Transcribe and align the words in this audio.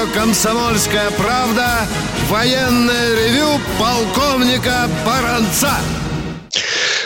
Радио 0.00 0.12
«Комсомольская 0.12 1.10
правда» 1.12 1.86
военное 2.28 3.14
ревю 3.16 3.60
полковника 3.78 4.88
Баранца. 5.04 5.72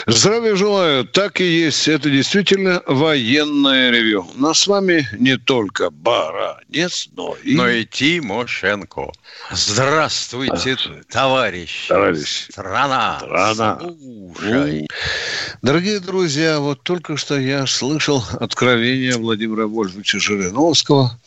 Здравия 0.07 0.55
желаю. 0.55 1.05
Так 1.05 1.41
и 1.41 1.45
есть. 1.45 1.87
Это 1.87 2.09
действительно 2.09 2.83
военное 2.85 3.89
ревю. 3.89 4.27
Но 4.35 4.53
с 4.53 4.67
вами 4.67 5.07
не 5.17 5.37
только 5.37 5.89
Баранец, 5.89 7.09
но 7.15 7.35
и... 7.43 7.55
Но 7.55 7.67
и 7.67 7.85
Тимошенко. 7.85 9.11
Здравствуйте, 9.51 10.77
товарищ. 11.09 11.87
Товарищ. 11.87 12.47
Страна. 12.51 13.17
Страна. 13.19 13.79
Слушай. 13.79 14.87
Дорогие 15.61 15.99
друзья, 15.99 16.59
вот 16.59 16.83
только 16.83 17.17
что 17.17 17.39
я 17.39 17.65
слышал 17.65 18.23
откровение 18.39 19.17
Владимира 19.17 19.65
Вольфовича 19.65 20.19
Жириновского 20.19 21.17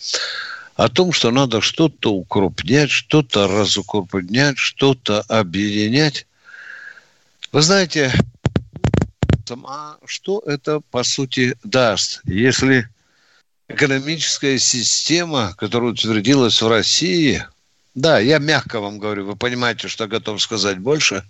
о 0.78 0.88
том, 0.88 1.12
что 1.12 1.32
надо 1.32 1.60
что-то 1.60 2.12
укрупнять, 2.12 2.92
что-то 2.92 3.48
разукрупнять, 3.48 4.58
что-то 4.58 5.22
объединять. 5.22 6.24
Вы 7.50 7.62
знаете, 7.62 8.12
а 9.64 9.96
что 10.04 10.40
это 10.46 10.78
по 10.92 11.02
сути 11.02 11.56
даст, 11.64 12.20
если 12.24 12.88
экономическая 13.68 14.56
система, 14.60 15.52
которая 15.58 15.90
утвердилась 15.90 16.62
в 16.62 16.68
России, 16.68 17.44
да, 17.96 18.20
я 18.20 18.38
мягко 18.38 18.78
вам 18.78 19.00
говорю, 19.00 19.26
вы 19.26 19.34
понимаете, 19.34 19.88
что 19.88 20.06
готов 20.06 20.40
сказать 20.40 20.78
больше, 20.78 21.24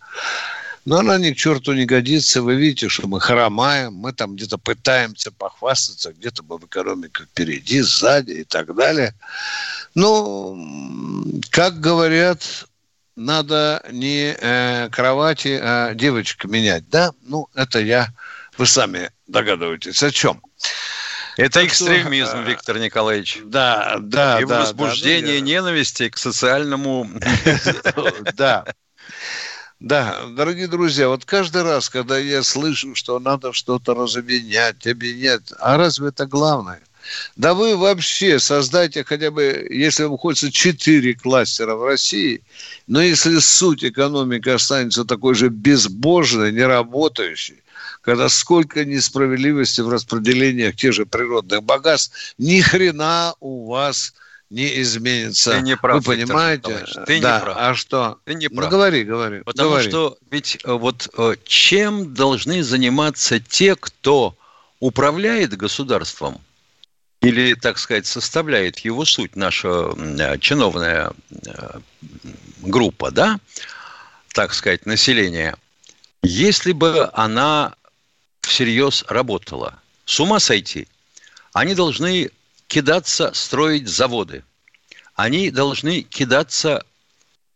но 0.88 1.00
она 1.00 1.18
ни 1.18 1.32
к 1.32 1.36
черту 1.36 1.74
не 1.74 1.84
годится. 1.84 2.40
Вы 2.40 2.54
видите, 2.54 2.88
что 2.88 3.06
мы 3.06 3.20
хромаем, 3.20 3.92
мы 3.92 4.14
там 4.14 4.36
где-то 4.36 4.56
пытаемся 4.56 5.30
похвастаться, 5.30 6.14
где-то 6.14 6.42
мы 6.48 6.56
в 6.56 6.64
экономике 6.64 7.24
впереди, 7.24 7.82
сзади 7.82 8.32
и 8.32 8.44
так 8.44 8.74
далее. 8.74 9.14
Ну, 9.94 11.42
как 11.50 11.78
говорят, 11.78 12.66
надо 13.16 13.84
не 13.90 14.34
э, 14.40 14.88
кровати, 14.90 15.60
а 15.62 15.92
девочек 15.92 16.46
менять, 16.46 16.88
да? 16.88 17.12
Ну, 17.20 17.48
это 17.54 17.80
я, 17.80 18.08
вы 18.56 18.64
сами 18.64 19.10
догадываетесь, 19.26 20.02
о 20.02 20.10
чем. 20.10 20.40
Это 21.36 21.60
Так 21.60 21.70
что, 21.70 21.84
экстремизм, 21.84 22.38
э, 22.38 22.44
Виктор 22.48 22.78
Николаевич. 22.78 23.40
Да, 23.44 23.98
да, 24.00 24.40
И 24.40 24.46
да. 24.46 24.60
возбуждение 24.60 25.40
да, 25.40 25.44
ненависти 25.44 26.08
к 26.08 26.16
социальному... 26.16 27.10
да. 28.34 28.64
Да, 29.80 30.26
дорогие 30.30 30.66
друзья, 30.66 31.08
вот 31.08 31.24
каждый 31.24 31.62
раз, 31.62 31.88
когда 31.88 32.18
я 32.18 32.42
слышу, 32.42 32.96
что 32.96 33.20
надо 33.20 33.52
что-то 33.52 33.94
разобъединять, 33.94 34.84
объединять, 34.88 35.52
а 35.60 35.76
разве 35.76 36.08
это 36.08 36.26
главное? 36.26 36.80
Да 37.36 37.54
вы 37.54 37.76
вообще 37.76 38.40
создайте 38.40 39.04
хотя 39.04 39.30
бы, 39.30 39.68
если 39.70 40.02
вам 40.02 40.18
хочется, 40.18 40.50
четыре 40.50 41.14
кластера 41.14 41.76
в 41.76 41.84
России, 41.84 42.42
но 42.88 43.00
если 43.00 43.38
суть 43.38 43.84
экономики 43.84 44.48
останется 44.48 45.04
такой 45.04 45.36
же 45.36 45.48
безбожной, 45.48 46.50
неработающей, 46.50 47.62
когда 48.02 48.28
сколько 48.28 48.84
несправедливости 48.84 49.80
в 49.80 49.88
распределениях 49.88 50.74
тех 50.74 50.92
же 50.92 51.06
природных 51.06 51.62
богатств, 51.62 52.34
ни 52.36 52.60
хрена 52.60 53.34
у 53.38 53.68
вас 53.68 54.12
не 54.12 54.27
изменится. 54.50 55.52
Ты 55.52 55.60
не 55.62 55.76
прав, 55.76 56.04
Вы 56.04 56.16
Виктор 56.16 56.28
понимаете? 56.36 56.62
Николаевич, 56.62 56.94
ты 57.06 57.14
не 57.16 57.20
да. 57.20 57.40
прав. 57.40 57.56
А 57.58 57.74
что? 57.74 58.18
Ты 58.24 58.34
не 58.34 58.48
Ну, 58.48 58.56
прав. 58.56 58.70
говори, 58.70 59.04
говори. 59.04 59.42
Потому 59.42 59.70
говори. 59.70 59.88
что 59.88 60.18
ведь 60.30 60.58
э, 60.64 60.72
вот 60.72 61.08
э, 61.16 61.34
чем 61.44 62.14
должны 62.14 62.62
заниматься 62.62 63.40
те, 63.40 63.76
кто 63.76 64.34
управляет 64.80 65.56
государством, 65.56 66.40
или, 67.20 67.54
так 67.54 67.78
сказать, 67.78 68.06
составляет 68.06 68.78
его 68.80 69.04
суть, 69.04 69.36
наша 69.36 69.92
э, 69.96 70.38
чиновная 70.38 71.12
группа, 72.62 73.10
да, 73.10 73.38
так 74.34 74.54
сказать, 74.54 74.86
население, 74.86 75.56
если 76.22 76.72
бы 76.72 77.10
она 77.12 77.74
всерьез 78.42 79.04
работала, 79.08 79.74
с 80.04 80.18
ума 80.20 80.40
сойти, 80.40 80.88
они 81.52 81.74
должны 81.74 82.30
кидаться 82.68 83.32
строить 83.34 83.88
заводы. 83.88 84.44
Они 85.14 85.50
должны 85.50 86.02
кидаться 86.02 86.84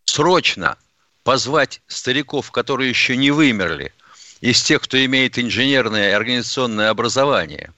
срочно 0.05 0.77
позвать 1.23 1.81
стариков, 1.87 2.51
которые 2.51 2.89
еще 2.89 3.17
не 3.17 3.31
вымерли, 3.31 3.93
из 4.41 4.61
тех, 4.63 4.83
кто 4.83 5.03
имеет 5.05 5.39
инженерное 5.39 6.11
и 6.11 6.13
организационное 6.13 6.91
образование, 6.91 7.73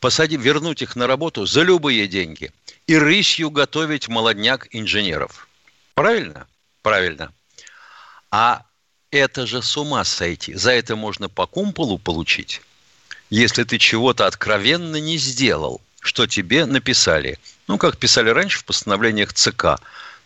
посадить, 0.00 0.40
вернуть 0.40 0.82
их 0.82 0.96
на 0.96 1.06
работу 1.06 1.46
за 1.46 1.62
любые 1.62 2.08
деньги 2.08 2.50
и 2.88 2.96
рысью 2.96 3.50
готовить 3.50 4.08
молодняк 4.08 4.66
инженеров. 4.72 5.46
Правильно? 5.94 6.48
Правильно. 6.82 7.32
А 8.30 8.64
это 9.12 9.46
же 9.46 9.62
с 9.62 9.76
ума 9.76 10.02
сойти. 10.04 10.54
За 10.54 10.72
это 10.72 10.96
можно 10.96 11.28
по 11.28 11.46
кумполу 11.46 11.98
получить, 11.98 12.60
если 13.30 13.62
ты 13.62 13.78
чего-то 13.78 14.26
откровенно 14.26 14.96
не 14.96 15.18
сделал, 15.18 15.80
что 16.00 16.26
тебе 16.26 16.66
написали. 16.66 17.38
Ну, 17.68 17.78
как 17.78 17.98
писали 17.98 18.30
раньше 18.30 18.58
в 18.58 18.64
постановлениях 18.64 19.32
ЦК. 19.32 19.80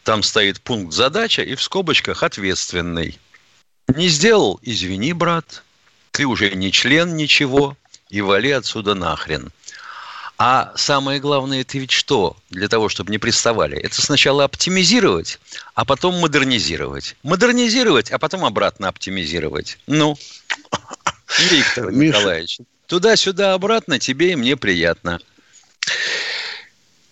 Там 0.05 0.23
стоит 0.23 0.61
пункт 0.61 0.93
задача 0.93 1.43
и 1.43 1.55
в 1.55 1.63
скобочках 1.63 2.23
ответственный. 2.23 3.19
Не 3.89 4.09
сделал, 4.09 4.59
извини, 4.63 5.13
брат, 5.13 5.63
ты 6.11 6.27
уже 6.27 6.55
не 6.55 6.73
член 6.73 7.17
ничего, 7.17 7.77
и 8.09 8.21
вали 8.21 8.51
отсюда 8.51 8.95
нахрен. 8.95 9.53
А 10.43 10.73
самое 10.75 11.21
главное, 11.21 11.61
это 11.61 11.77
ведь 11.77 11.91
что? 11.91 12.35
Для 12.49 12.69
того, 12.69 12.89
чтобы 12.89 13.11
не 13.11 13.19
приставали. 13.19 13.77
Это 13.77 14.01
сначала 14.01 14.45
оптимизировать, 14.45 15.39
а 15.75 15.85
потом 15.85 16.19
модернизировать. 16.19 17.15
Модернизировать, 17.23 18.11
а 18.11 18.19
потом 18.19 18.47
обратно 18.47 18.89
оптимизировать. 18.89 19.79
Ну, 19.87 20.17
Виктор 21.51 21.91
Миша. 21.91 22.19
Николаевич, 22.19 22.59
туда-сюда 22.87 23.53
обратно 23.53 23.99
тебе 23.99 24.33
и 24.33 24.37
мне 24.37 24.57
приятно. 24.57 25.21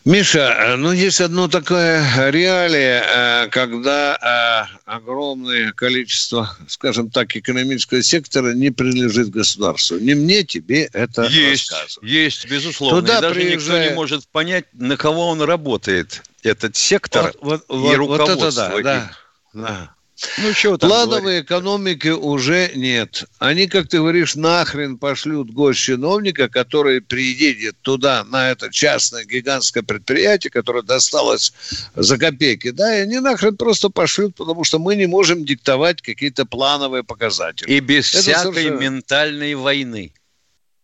Миша, 0.04 0.38
э, 0.38 0.76
ну 0.76 0.90
есть 0.92 1.20
одно 1.20 1.48
такое 1.48 2.02
реалие, 2.30 3.02
э, 3.06 3.48
когда 3.50 4.68
э, 4.72 4.78
огромное 4.86 5.72
количество, 5.72 6.56
скажем 6.66 7.10
так, 7.10 7.36
экономического 7.36 8.02
сектора 8.02 8.54
не 8.54 8.70
принадлежит 8.70 9.28
государству. 9.28 9.98
Не 9.98 10.14
мне 10.14 10.44
тебе 10.44 10.88
это 10.94 11.24
Есть, 11.24 11.70
рассказывать. 11.72 12.08
есть, 12.10 12.48
безусловно. 12.48 13.00
Туда 13.00 13.18
и 13.18 13.20
даже 13.20 13.40
никто 13.40 13.50
приезжает- 13.50 13.90
не 13.90 13.96
может 13.96 14.26
понять, 14.28 14.64
на 14.72 14.96
кого 14.96 15.28
он 15.28 15.42
работает, 15.42 16.22
этот 16.42 16.74
сектор 16.76 17.34
Вот, 17.42 17.60
вот, 17.60 17.60
и 17.60 17.64
вот, 17.68 17.98
вот 17.98 18.18
руководство. 18.18 18.62
это 18.78 18.82
да, 18.82 19.12
да, 19.52 19.62
да. 19.68 19.94
Ну, 20.38 20.52
чего 20.52 20.76
там 20.76 20.90
говорить? 20.90 21.08
Плановой 21.08 21.40
экономики 21.42 22.08
уже 22.08 22.72
нет. 22.74 23.24
Они, 23.38 23.68
как 23.68 23.88
ты 23.88 23.98
говоришь, 23.98 24.34
нахрен 24.34 24.98
пошлют 24.98 25.50
госчиновника, 25.50 26.48
который 26.48 27.00
приедет 27.00 27.76
туда, 27.82 28.24
на 28.24 28.50
это 28.50 28.70
частное 28.70 29.24
гигантское 29.24 29.82
предприятие, 29.84 30.50
которое 30.50 30.82
досталось 30.82 31.52
за 31.94 32.18
копейки, 32.18 32.70
да, 32.70 32.96
и 32.98 33.02
они 33.02 33.20
нахрен 33.20 33.56
просто 33.56 33.90
пошлют, 33.90 34.34
потому 34.34 34.64
что 34.64 34.78
мы 34.78 34.96
не 34.96 35.06
можем 35.06 35.44
диктовать 35.44 36.02
какие-то 36.02 36.44
плановые 36.46 37.04
показатели. 37.04 37.70
И 37.70 37.80
без 37.80 38.10
Это 38.10 38.22
всякой 38.22 38.54
совершенно- 38.54 38.80
ментальной 38.80 39.54
войны. 39.54 40.12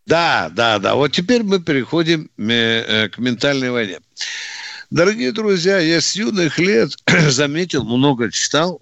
Да, 0.05 0.49
да, 0.53 0.79
да. 0.79 0.95
Вот 0.95 1.11
теперь 1.11 1.43
мы 1.43 1.59
переходим 1.59 2.29
э, 2.37 2.43
э, 2.51 3.09
к 3.09 3.17
ментальной 3.17 3.71
войне. 3.71 3.99
Дорогие 4.91 5.31
друзья, 5.31 5.79
я 5.79 5.99
с 5.99 6.15
юных 6.15 6.59
лет 6.59 6.91
заметил, 7.29 7.83
много 7.83 8.31
читал 8.31 8.81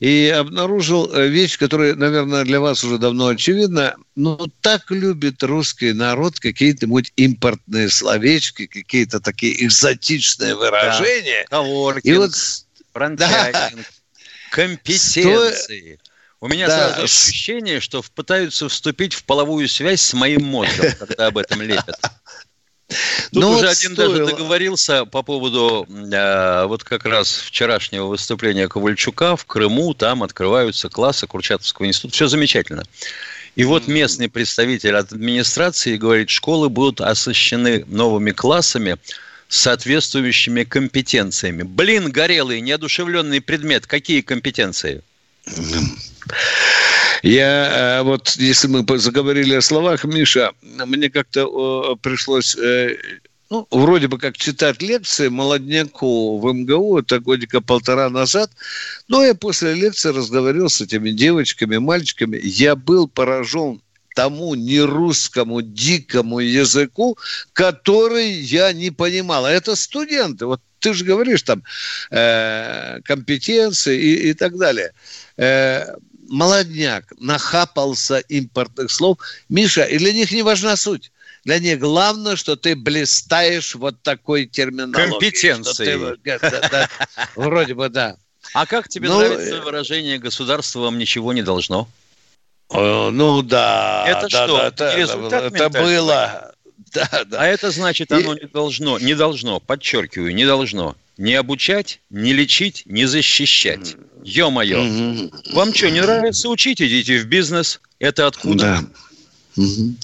и 0.00 0.28
обнаружил 0.28 1.12
э, 1.12 1.26
вещь, 1.26 1.58
которая, 1.58 1.94
наверное, 1.94 2.44
для 2.44 2.60
вас 2.60 2.84
уже 2.84 2.98
давно 2.98 3.28
очевидна. 3.28 3.96
Но 4.14 4.46
так 4.60 4.90
любит 4.90 5.42
русский 5.42 5.92
народ 5.92 6.38
какие-то-нибудь 6.38 7.12
импортные 7.16 7.88
словечки, 7.88 8.66
какие-то 8.66 9.20
такие 9.20 9.64
экзотичные 9.64 10.54
выражения. 10.54 11.46
Коворкинг, 11.50 12.04
И 12.04 12.16
вот 12.16 12.32
франчайзинг, 12.92 13.86
компетенции. 14.52 15.98
У 16.40 16.46
меня 16.46 16.68
Да, 16.68 16.90
сразу 16.90 17.04
ощущение, 17.04 17.80
что 17.80 18.04
пытаются 18.14 18.68
вступить 18.68 19.14
в 19.14 19.24
половую 19.24 19.68
связь 19.68 20.00
с 20.00 20.14
моим 20.14 20.44
мозгом, 20.44 20.92
когда 20.96 21.26
об 21.26 21.38
этом 21.38 21.60
лепят. 21.62 21.98
Тут 22.88 23.42
ну, 23.42 23.50
уже 23.50 23.66
вот 23.66 23.76
один 23.76 23.92
стоило... 23.92 24.16
даже 24.16 24.30
договорился 24.32 25.04
по 25.04 25.22
поводу 25.22 25.86
э, 25.88 26.64
вот 26.66 26.84
как 26.84 27.04
раз 27.04 27.36
вчерашнего 27.36 28.06
выступления 28.06 28.66
Ковальчука 28.66 29.36
в 29.36 29.44
Крыму. 29.44 29.92
Там 29.92 30.22
открываются 30.22 30.88
классы 30.88 31.26
Курчатовского 31.26 31.86
института. 31.86 32.14
Все 32.14 32.28
замечательно. 32.28 32.84
И 33.56 33.64
вот 33.64 33.88
местный 33.88 34.30
представитель 34.30 34.96
от 34.96 35.12
администрации 35.12 35.96
говорит, 35.96 36.30
школы 36.30 36.70
будут 36.70 37.00
оснащены 37.00 37.84
новыми 37.86 38.30
классами 38.30 38.96
с 39.48 39.58
соответствующими 39.58 40.64
компетенциями. 40.64 41.64
Блин, 41.64 42.10
горелый, 42.10 42.60
неодушевленный 42.60 43.40
предмет. 43.40 43.86
Какие 43.86 44.22
компетенции? 44.22 45.02
Я 47.22 48.00
э, 48.00 48.02
вот, 48.02 48.36
если 48.36 48.68
мы 48.68 48.84
заговорили 48.98 49.54
о 49.54 49.60
словах, 49.60 50.04
Миша, 50.04 50.52
мне 50.62 51.10
как-то 51.10 51.96
пришлось 52.02 52.56
э, 52.56 52.96
ну, 53.50 53.66
вроде 53.70 54.08
бы 54.08 54.18
как 54.18 54.36
читать 54.36 54.82
лекции 54.82 55.28
молодняку 55.28 56.38
в 56.38 56.52
МГУ, 56.52 56.98
это 56.98 57.18
годика 57.18 57.60
полтора 57.60 58.10
назад, 58.10 58.50
но 59.08 59.24
я 59.24 59.34
после 59.34 59.74
лекции 59.74 60.10
разговаривал 60.10 60.68
с 60.68 60.80
этими 60.80 61.10
девочками, 61.10 61.78
мальчиками, 61.78 62.38
я 62.42 62.76
был 62.76 63.08
поражен 63.08 63.80
тому 64.14 64.54
нерусскому 64.54 65.62
дикому 65.62 66.40
языку, 66.40 67.16
который 67.52 68.32
я 68.32 68.72
не 68.72 68.90
понимал. 68.90 69.46
А 69.46 69.50
это 69.50 69.76
студенты. 69.76 70.46
Вот 70.46 70.60
ты 70.80 70.94
же 70.94 71.04
говоришь 71.04 71.42
там 71.42 71.62
э, 72.10 73.00
компетенции 73.04 74.00
и, 74.00 74.30
и 74.30 74.34
так 74.34 74.56
далее. 74.56 74.92
Э, 75.36 75.94
молодняк 76.28 77.12
нахапался 77.18 78.18
импортных 78.18 78.90
слов. 78.90 79.18
Миша, 79.48 79.84
и 79.84 79.98
для 79.98 80.12
них 80.12 80.30
не 80.32 80.42
важна 80.42 80.76
суть. 80.76 81.10
Для 81.44 81.58
них 81.58 81.78
главное, 81.78 82.36
что 82.36 82.56
ты 82.56 82.76
блистаешь 82.76 83.74
вот 83.74 84.02
такой 84.02 84.46
терминологией. 84.46 85.10
Компетенцией. 85.10 86.16
Ты, 86.22 86.38
да, 86.38 86.68
да, 86.70 86.88
вроде 87.36 87.74
бы, 87.74 87.88
да. 87.88 88.16
А 88.54 88.66
как 88.66 88.88
тебе 88.88 89.08
ну, 89.08 89.18
нравится 89.18 89.60
выражение 89.60 90.18
«государство 90.18 90.80
вам 90.80 90.98
ничего 90.98 91.32
не 91.32 91.42
должно»? 91.42 91.88
Э, 92.70 93.10
ну 93.10 93.42
да. 93.42 94.04
Это 94.06 94.28
да, 94.28 94.28
что? 94.28 94.56
Да, 94.58 94.66
это, 94.68 94.84
это, 94.84 95.36
это 95.36 95.68
было. 95.70 96.54
Да, 96.94 97.24
да. 97.26 97.40
А 97.40 97.46
это 97.46 97.70
значит, 97.70 98.12
оно 98.12 98.34
И... 98.34 98.40
не 98.42 98.46
должно, 98.46 98.98
не 98.98 99.14
должно, 99.14 99.60
подчеркиваю, 99.60 100.34
не 100.34 100.46
должно 100.46 100.96
не 101.18 101.34
обучать, 101.34 102.00
не 102.10 102.32
лечить, 102.32 102.84
не 102.86 103.04
защищать. 103.04 103.96
Ё-моё. 104.22 104.82
Угу. 104.84 105.32
Вам 105.52 105.74
что, 105.74 105.90
не 105.90 106.00
нравится 106.00 106.48
учить? 106.48 106.80
Идите 106.80 107.18
в 107.18 107.26
бизнес. 107.26 107.80
Это 107.98 108.28
откуда? 108.28 108.84
Да. 109.56 109.62
Угу. 109.62 109.94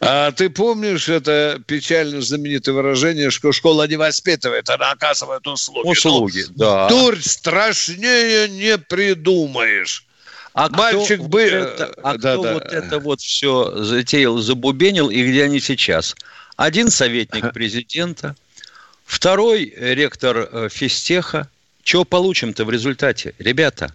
А 0.00 0.30
ты 0.30 0.48
помнишь 0.48 1.08
это 1.08 1.60
печально 1.66 2.20
знаменитое 2.22 2.74
выражение, 2.74 3.30
что 3.30 3.50
школа 3.50 3.88
не 3.88 3.96
воспитывает, 3.96 4.70
она 4.70 4.92
оказывает 4.92 5.46
услуги? 5.46 5.88
Услуги, 5.88 6.44
ну, 6.50 6.54
да. 6.56 6.88
Дурь 6.88 7.20
страшнее 7.20 8.48
не 8.48 8.78
придумаешь. 8.78 10.04
А 10.56 10.70
Мальчик 10.70 11.20
кто, 11.20 11.28
бы... 11.28 11.42
Вот 11.42 11.52
это, 11.52 11.94
а 12.02 12.16
да, 12.16 12.32
кто 12.32 12.42
да. 12.42 12.54
вот 12.54 12.64
это 12.64 12.98
вот 12.98 13.20
все 13.20 13.84
затеял, 13.84 14.38
забубенил, 14.38 15.10
и 15.10 15.22
где 15.22 15.44
они 15.44 15.60
сейчас? 15.60 16.16
Один 16.56 16.88
советник 16.88 17.52
президента, 17.52 18.34
второй 19.04 19.74
ректор 19.76 20.48
э, 20.50 20.68
физтеха. 20.70 21.50
Чего 21.82 22.06
получим-то 22.06 22.64
в 22.64 22.70
результате, 22.70 23.34
ребята? 23.38 23.92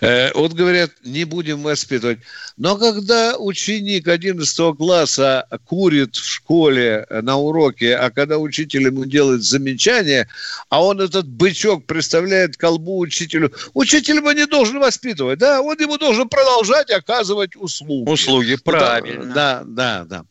Э, 0.00 0.30
вот 0.34 0.52
говорят, 0.52 0.90
не 1.04 1.24
будем 1.24 1.62
воспитывать. 1.62 2.18
Но 2.56 2.76
когда 2.76 3.36
ученик 3.36 4.08
11 4.08 4.76
класса 4.76 5.46
курит 5.64 6.16
в 6.16 6.24
школе 6.24 7.06
на 7.10 7.36
уроке, 7.36 7.96
а 7.96 8.10
когда 8.10 8.38
учитель 8.38 8.86
ему 8.86 9.04
делает 9.04 9.42
замечание, 9.42 10.28
а 10.68 10.84
он 10.84 11.00
этот 11.00 11.28
бычок 11.28 11.86
представляет 11.86 12.56
колбу 12.56 12.98
учителю, 12.98 13.52
учитель 13.74 14.16
его 14.16 14.32
не 14.32 14.46
должен 14.46 14.78
воспитывать, 14.78 15.38
да, 15.38 15.60
он 15.60 15.76
ему 15.80 15.98
должен 15.98 16.28
продолжать 16.28 16.90
оказывать 16.90 17.56
услуги. 17.56 18.08
Услуги, 18.08 18.56
правильно. 18.56 19.34
Да, 19.34 19.62
да, 19.66 20.04
да. 20.04 20.24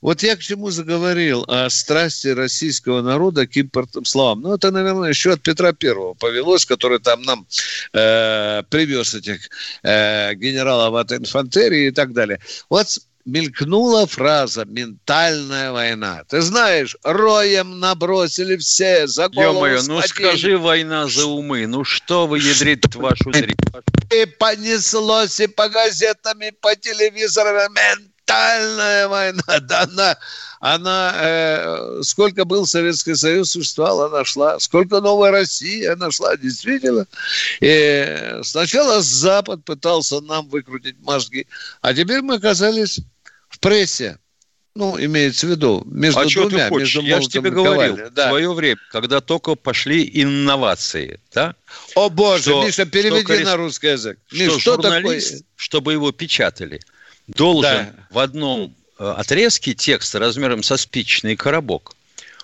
Вот 0.00 0.22
я 0.22 0.36
к 0.36 0.40
чему 0.40 0.70
заговорил 0.70 1.44
о 1.48 1.68
страсти 1.70 2.28
российского 2.28 3.02
народа 3.02 3.46
к 3.46 3.56
импортным 3.56 4.04
словам. 4.04 4.40
Ну, 4.42 4.54
это, 4.54 4.70
наверное, 4.70 5.08
еще 5.08 5.32
от 5.32 5.42
Петра 5.42 5.72
Первого 5.72 6.14
повелось, 6.14 6.66
который 6.66 6.98
там 6.98 7.22
нам 7.22 7.46
э, 7.92 8.62
привез 8.68 9.11
этих 9.14 9.48
э, 9.82 10.34
генералов 10.34 10.94
от 10.94 11.12
инфантерии 11.12 11.88
и 11.88 11.90
так 11.90 12.12
далее. 12.12 12.40
Вот 12.68 12.86
мелькнула 13.24 14.06
фраза 14.06 14.64
«ментальная 14.64 15.72
война». 15.72 16.24
Ты 16.28 16.40
знаешь, 16.40 16.96
роем 17.04 17.78
набросили 17.80 18.56
все, 18.56 19.06
за 19.06 19.28
голову 19.28 19.66
Ё-моё, 19.66 19.82
ну 19.86 20.02
скажи 20.02 20.58
«война 20.58 21.08
за 21.08 21.26
умы», 21.26 21.66
ну 21.66 21.84
что 21.84 22.26
вы 22.26 22.38
ядрит 22.38 22.94
вашу 22.94 23.30
дрянь? 23.30 23.54
И 24.10 24.26
понеслось 24.26 25.40
и 25.40 25.46
по 25.46 25.68
газетам, 25.68 26.40
и 26.42 26.50
по 26.50 26.74
телевизорам 26.76 27.72
ментальная 28.32 29.08
война. 29.08 29.42
Да 29.62 29.82
она 29.82 30.16
она, 30.60 31.12
э, 31.16 32.02
сколько 32.02 32.44
был 32.44 32.66
Советский 32.66 33.16
Союз 33.16 33.50
существовал, 33.50 34.02
она 34.02 34.24
шла. 34.24 34.60
Сколько 34.60 35.00
новой 35.00 35.30
России 35.30 35.84
она 35.84 36.12
шла, 36.12 36.36
действительно. 36.36 37.08
И 37.60 38.38
сначала 38.44 39.00
Запад 39.02 39.64
пытался 39.64 40.20
нам 40.20 40.48
выкрутить 40.48 41.00
мозги, 41.00 41.48
а 41.80 41.92
теперь 41.92 42.22
мы 42.22 42.36
оказались 42.36 43.00
в 43.48 43.58
прессе. 43.58 44.18
Ну, 44.74 44.96
имеется 44.98 45.48
в 45.48 45.50
виду, 45.50 45.82
между 45.84 46.20
а 46.20 46.24
двумя. 46.26 46.64
Ты 46.64 46.68
хочешь? 46.68 46.94
Между 46.94 47.08
Я 47.08 47.20
же 47.20 47.28
тебе 47.28 47.50
говорил, 47.50 47.98
да. 48.12 48.26
в 48.26 48.28
свое 48.30 48.54
время, 48.54 48.78
когда 48.90 49.20
только 49.20 49.56
пошли 49.56 50.08
инновации, 50.14 51.20
да? 51.34 51.56
О 51.94 52.08
боже, 52.08 52.42
что, 52.42 52.64
Миша, 52.64 52.86
переведи 52.86 53.34
что, 53.34 53.44
на 53.44 53.56
русский 53.56 53.88
язык. 53.88 54.18
Миш, 54.30 54.52
что, 54.52 54.60
что 54.60 54.74
журналист, 54.76 55.30
такое? 55.30 55.44
чтобы 55.56 55.92
его 55.92 56.10
печатали, 56.12 56.80
должен 57.26 57.86
да. 57.86 58.06
в 58.10 58.18
одном 58.18 58.74
Э, 59.02 59.14
отрезки 59.18 59.74
текста 59.74 60.20
размером 60.20 60.62
со 60.62 60.76
спичный 60.76 61.34
коробок 61.34 61.96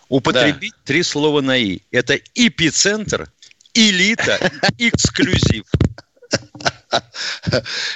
употребить 0.08 0.72
да. 0.72 0.78
три 0.84 1.04
слова 1.04 1.40
на 1.40 1.56
«и». 1.56 1.82
Это 1.92 2.18
эпицентр, 2.34 3.30
элита, 3.74 4.40
эксклюзив. 4.78 5.66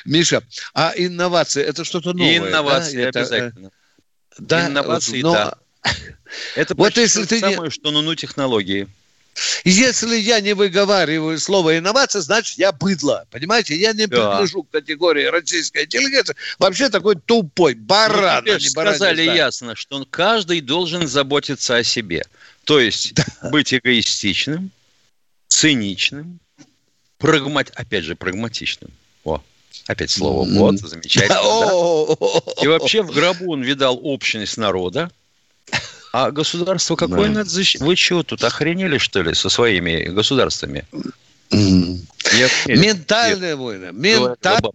Миша, 0.05 0.45
а 0.75 0.93
инновации– 0.95 1.61
это 1.65 1.83
что-то 1.85 2.13
новое? 2.13 2.37
Инновации 2.37 3.03
да? 3.03 3.09
обязательно. 3.09 3.71
Да, 4.39 4.69
инновации, 4.69 5.23
но... 5.23 5.33
да. 5.33 5.55
Это 6.55 6.77
вот 6.77 6.97
если 6.97 7.25
ты 7.25 7.41
самое, 7.41 7.63
не... 7.63 7.71
что 7.71 7.91
ну 7.91 8.15
технологии. 8.15 8.87
Если 9.65 10.17
я 10.17 10.41
не 10.41 10.55
выговариваю 10.55 11.39
слово 11.39 11.79
инновация, 11.79 12.21
значит, 12.21 12.59
я 12.59 12.73
быдло. 12.73 13.27
Понимаете? 13.31 13.77
Я 13.77 13.93
не 13.93 14.07
да. 14.07 14.17
принадлежу 14.17 14.63
к 14.65 14.71
категории 14.71 15.25
российской 15.25 15.85
интеллигенции. 15.85 16.37
Вообще 16.59 16.89
такой 16.89 17.17
тупой, 17.17 17.75
баран. 17.75 18.45
Ну, 18.47 18.55
а 18.55 18.61
сказали 18.61 19.23
ясно, 19.23 19.75
что 19.75 20.05
каждый 20.11 20.61
должен 20.61 21.07
заботиться 21.07 21.77
о 21.77 21.85
себе. 21.85 22.25
То 22.65 22.79
есть 22.79 23.15
да. 23.15 23.25
быть 23.51 23.73
эгоистичным, 23.73 24.71
циничным, 25.49 26.39
прагмат... 27.19 27.71
опять 27.75 28.05
же, 28.05 28.15
прагматичным. 28.15 28.91
О, 29.25 29.43
опять 29.87 30.11
слово 30.11 30.49
«вот», 30.49 30.79
замечательно. 30.79 31.35
Да? 31.35 32.63
И 32.63 32.67
вообще 32.67 33.03
в 33.03 33.11
гробу 33.13 33.53
он 33.53 33.63
видал 33.63 33.99
общность 34.03 34.57
народа, 34.57 35.11
а 36.13 36.31
государство 36.31 36.95
какое 36.95 37.29
да. 37.29 37.39
надо 37.39 37.51
защищать? 37.51 37.81
Вы 37.81 37.97
что, 37.97 38.23
тут 38.23 38.45
охренели, 38.45 38.99
что 38.99 39.23
ли, 39.23 39.35
со 39.35 39.49
своими 39.49 40.05
государствами? 40.05 40.85
Ментальная 42.69 43.57
война. 43.57 43.91
Ментальная. 43.93 44.73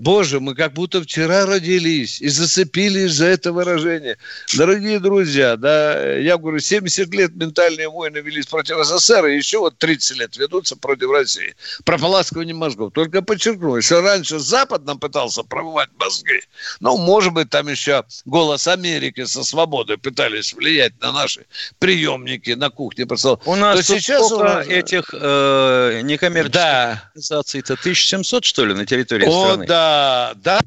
Боже, 0.00 0.40
мы 0.40 0.54
как 0.54 0.72
будто 0.72 1.02
вчера 1.02 1.44
родились 1.44 2.22
и 2.22 2.28
зацепились 2.28 3.12
за 3.12 3.26
это 3.26 3.52
выражение. 3.52 4.16
Дорогие 4.56 4.98
друзья, 4.98 5.56
да, 5.56 6.16
я 6.16 6.38
говорю, 6.38 6.58
70 6.58 7.12
лет 7.14 7.36
ментальные 7.36 7.90
войны 7.90 8.16
велись 8.16 8.46
против 8.46 8.82
СССР, 8.82 9.26
и 9.26 9.36
еще 9.36 9.58
вот 9.58 9.76
30 9.76 10.16
лет 10.16 10.36
ведутся 10.38 10.76
против 10.76 11.10
России. 11.10 11.54
Прополаскивание 11.84 12.54
мозгов. 12.54 12.94
Только 12.94 13.20
подчеркну, 13.20 13.76
еще 13.76 14.00
раньше 14.00 14.38
Запад 14.38 14.86
нам 14.86 14.98
пытался 14.98 15.42
промывать 15.42 15.90
мозги. 15.98 16.40
Ну, 16.80 16.96
может 16.96 17.34
быть, 17.34 17.50
там 17.50 17.68
еще 17.68 18.02
голос 18.24 18.68
Америки 18.68 19.26
со 19.26 19.44
свободой 19.44 19.98
пытались 19.98 20.54
влиять 20.54 20.98
на 21.02 21.12
наши 21.12 21.44
приемники 21.78 22.52
на 22.52 22.70
кухне. 22.70 23.06
У 23.44 23.56
нас 23.56 23.76
То 23.76 23.82
сейчас 23.82 24.32
у 24.32 24.38
нас... 24.38 24.66
этих 24.66 25.12
э, 25.12 26.00
некоммерческих 26.04 26.54
да. 26.54 27.02
организаций-то 27.08 27.74
1700, 27.74 28.46
что 28.46 28.64
ли, 28.64 28.72
на 28.72 28.86
территории 28.86 29.26
О, 29.26 29.44
страны? 29.44 29.66
да, 29.66 29.89
да, 30.36 30.60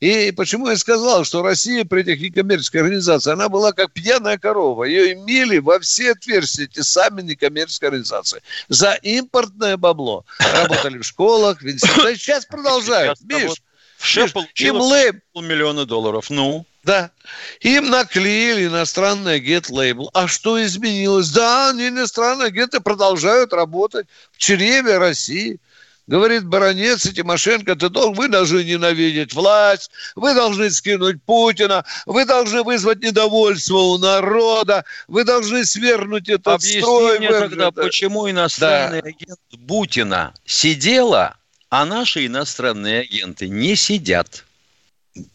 И 0.00 0.32
почему 0.32 0.68
я 0.68 0.76
сказал, 0.76 1.24
что 1.24 1.42
Россия 1.42 1.84
при 1.84 2.02
этих 2.02 2.20
некоммерческих 2.20 2.80
организациях, 2.80 3.34
она 3.34 3.48
была 3.48 3.72
как 3.72 3.92
пьяная 3.92 4.38
корова. 4.38 4.84
Ее 4.84 5.12
имели 5.12 5.58
во 5.58 5.78
все 5.78 6.12
отверстия 6.12 6.64
эти 6.64 6.80
сами 6.80 7.22
некоммерческие 7.22 7.88
организации. 7.88 8.42
За 8.68 8.94
импортное 8.94 9.76
бабло. 9.76 10.24
Работали 10.38 10.98
в 10.98 11.04
школах, 11.04 11.62
в 11.62 11.68
институтах. 11.68 12.16
Сейчас 12.16 12.46
продолжают. 12.46 13.18
Миш, 13.22 13.52
В 13.98 14.60
им 14.60 14.76
лейбл 14.76 15.40
миллиона 15.40 15.86
долларов. 15.86 16.30
Ну? 16.30 16.66
Да. 16.82 17.12
Им 17.60 17.90
наклеили 17.90 18.66
иностранный 18.66 19.36
агент 19.36 19.70
лейбл. 19.70 20.10
А 20.14 20.26
что 20.26 20.62
изменилось? 20.64 21.30
Да, 21.30 21.70
они 21.70 21.88
иностранные 21.88 22.48
агенты 22.48 22.80
продолжают 22.80 23.52
работать 23.52 24.08
в 24.32 24.38
чреве 24.38 24.98
России. 24.98 25.60
Говорит 26.08 26.44
баронец 26.44 27.06
и 27.06 27.14
Тимошенко, 27.14 27.76
ты 27.76 27.88
должен, 27.88 28.14
вы 28.14 28.28
должны 28.28 28.64
ненавидеть 28.64 29.34
власть, 29.34 29.90
вы 30.16 30.34
должны 30.34 30.70
скинуть 30.70 31.22
Путина, 31.22 31.84
вы 32.06 32.24
должны 32.24 32.64
вызвать 32.64 33.02
недовольство 33.02 33.78
у 33.78 33.98
народа, 33.98 34.84
вы 35.06 35.22
должны 35.24 35.64
свергнуть 35.64 36.28
этот 36.28 36.54
Объясни 36.54 36.80
строй. 36.80 37.18
мне 37.18 37.28
тогда, 37.28 37.70
почему 37.70 38.28
иностранный 38.28 39.00
да. 39.00 39.08
агент 39.08 39.38
Путина 39.68 40.34
сидела, 40.44 41.36
а 41.70 41.84
наши 41.84 42.26
иностранные 42.26 43.02
агенты 43.02 43.48
не 43.48 43.76
сидят? 43.76 44.44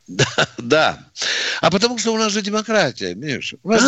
Да, 0.08 0.48
да. 0.58 1.00
А 1.62 1.70
потому 1.70 1.98
что 1.98 2.14
у 2.14 2.18
нас 2.18 2.32
же 2.32 2.42
демократия, 2.42 3.14
Миша. 3.14 3.58
У 3.64 3.70
нас 3.70 3.82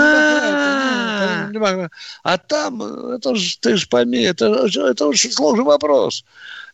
демократия. 1.52 1.84
Ну, 1.84 1.90
а 2.24 2.38
там, 2.38 2.84
это 3.14 3.36
же, 3.36 3.58
ты 3.58 3.76
же 3.76 3.88
пойми, 3.88 4.22
это, 4.22 4.68
это 4.68 5.08
очень 5.08 5.32
сложный 5.32 5.64
вопрос. 5.64 6.24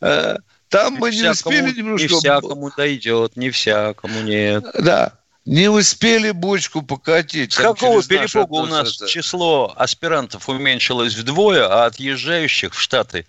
Э, 0.01 0.37
там 0.69 0.95
мы 0.95 1.11
не 1.11 1.29
успели 1.29 1.71
немножко... 1.71 2.07
Не 2.07 2.19
всякому 2.19 2.71
дойдет, 2.75 3.37
не 3.37 3.49
всякому, 3.51 4.21
нет. 4.21 4.65
Да, 4.77 5.13
не 5.45 5.69
успели 5.69 6.31
бочку 6.31 6.81
покатить. 6.81 7.53
С 7.53 7.57
какого 7.57 8.03
перепугу 8.03 8.61
у 8.61 8.65
нас 8.65 8.95
это... 8.95 9.07
число 9.07 9.73
аспирантов 9.75 10.49
уменьшилось 10.49 11.15
вдвое, 11.15 11.67
а 11.67 11.85
отъезжающих 11.85 12.73
в 12.73 12.79
Штаты 12.79 13.25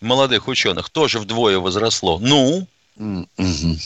молодых 0.00 0.48
ученых 0.48 0.90
тоже 0.90 1.20
вдвое 1.20 1.58
возросло? 1.58 2.18
Ну? 2.18 2.66
Mm-hmm. 2.98 3.78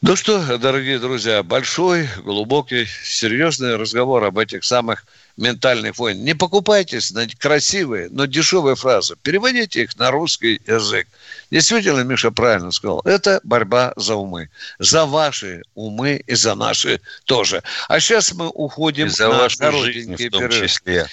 Ну 0.00 0.16
что, 0.16 0.58
дорогие 0.58 0.98
друзья, 0.98 1.42
большой, 1.42 2.08
глубокий, 2.24 2.86
серьезный 3.04 3.76
разговор 3.76 4.24
об 4.24 4.38
этих 4.38 4.64
самых 4.64 5.04
ментальных 5.36 5.98
войн. 5.98 6.24
Не 6.24 6.34
покупайтесь 6.34 7.12
на 7.12 7.26
красивые, 7.38 8.08
но 8.10 8.26
дешевые 8.26 8.76
фразы. 8.76 9.14
Переводите 9.22 9.82
их 9.82 9.96
на 9.98 10.10
русский 10.10 10.60
язык. 10.66 11.06
Действительно, 11.50 12.00
Миша 12.00 12.30
правильно 12.30 12.70
сказал. 12.72 13.00
Это 13.04 13.40
борьба 13.44 13.92
за 13.96 14.16
умы. 14.16 14.50
За 14.78 15.06
ваши 15.06 15.62
умы 15.74 16.22
и 16.26 16.34
за 16.34 16.54
наши 16.54 17.00
тоже. 17.24 17.62
А 17.88 18.00
сейчас 18.00 18.32
мы 18.32 18.48
уходим 18.48 19.06
и 19.06 19.10
за 19.10 19.28
на 19.28 19.38
вашу 19.38 19.82
жизнь 19.84 20.14
в 20.14 20.30
том 20.30 20.40
перерыв. 20.40 20.70
числе. 20.70 21.06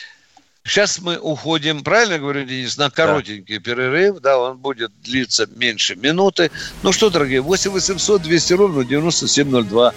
Сейчас 0.66 1.00
мы 1.00 1.18
уходим, 1.18 1.84
правильно 1.84 2.20
говорю, 2.20 2.44
Денис, 2.46 2.78
на 2.78 2.90
коротенький 2.90 3.58
да. 3.58 3.64
перерыв. 3.64 4.20
Да, 4.20 4.38
он 4.38 4.58
будет 4.58 4.92
длиться 5.02 5.48
меньше 5.56 5.96
минуты. 5.96 6.52
Ну 6.84 6.92
что, 6.92 7.10
дорогие, 7.10 7.42
8 7.42 7.72
800 7.72 8.22
200 8.22 8.54
ровно 8.54 8.86
9702. 8.86 9.94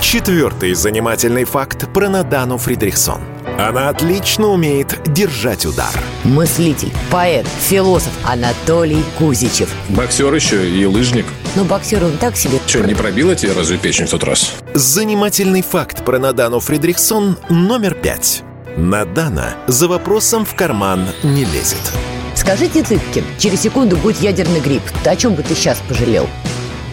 Четвертый 0.00 0.74
занимательный 0.74 1.44
факт 1.44 1.92
про 1.92 2.08
Надану 2.08 2.58
Фридрихсон. 2.58 3.31
Она 3.62 3.90
отлично 3.90 4.48
умеет 4.48 4.98
держать 5.12 5.64
удар. 5.66 5.92
Мыслитель, 6.24 6.92
поэт, 7.12 7.46
философ 7.46 8.10
Анатолий 8.24 9.04
Кузичев. 9.16 9.72
Боксер 9.88 10.34
еще 10.34 10.68
и 10.68 10.84
лыжник. 10.84 11.26
Ну, 11.54 11.64
боксер 11.64 12.04
он 12.04 12.16
так 12.16 12.36
себе. 12.36 12.58
Че, 12.66 12.80
не 12.80 12.94
пробила 12.94 13.36
тебе 13.36 13.52
разве 13.52 13.78
печень 13.78 14.06
в 14.06 14.10
тот 14.10 14.24
раз? 14.24 14.56
Занимательный 14.74 15.62
факт 15.62 16.04
про 16.04 16.18
Надану 16.18 16.58
Фридрихсон 16.58 17.38
номер 17.50 17.94
пять. 17.94 18.42
Надана 18.76 19.54
за 19.68 19.86
вопросом 19.86 20.44
в 20.44 20.56
карман 20.56 21.06
не 21.22 21.44
лезет. 21.44 21.92
Скажите, 22.34 22.82
Цыпкин, 22.82 23.24
через 23.38 23.60
секунду 23.60 23.96
будет 23.96 24.20
ядерный 24.20 24.58
грипп. 24.58 24.82
Ты 25.04 25.10
о 25.10 25.14
чем 25.14 25.34
бы 25.34 25.44
ты 25.44 25.54
сейчас 25.54 25.80
пожалел? 25.86 26.28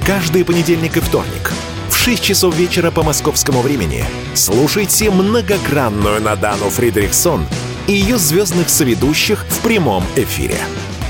Каждый 0.06 0.46
понедельник 0.46 0.98
и 0.98 1.00
вторник 1.00 1.52
6 2.00 2.24
часов 2.24 2.56
вечера 2.56 2.92
по 2.92 3.04
московскому 3.04 3.60
времени 3.60 4.06
слушайте 4.34 5.12
многогранную 5.12 6.22
Надану 6.22 6.70
Фридрихсон 6.70 7.46
и 7.88 7.92
ее 7.92 8.18
звездных 8.18 8.70
соведущих 8.70 9.46
в 9.50 9.60
прямом 9.60 10.06
эфире. 10.16 10.56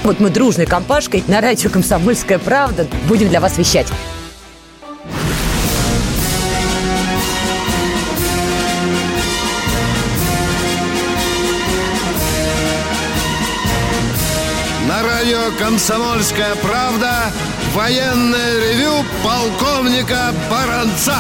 Вот 0.03 0.19
мы 0.19 0.31
дружной 0.31 0.65
компашкой 0.65 1.24
на 1.27 1.41
радио 1.41 1.69
«Комсомольская 1.69 2.39
правда» 2.39 2.88
будем 3.08 3.29
для 3.29 3.39
вас 3.39 3.60
вещать. 3.60 3.88
«Комсомольская 15.79 16.55
правда» 16.55 17.31
военное 17.74 18.59
ревю 18.59 19.05
полковника 19.24 20.33
Баранца. 20.51 21.15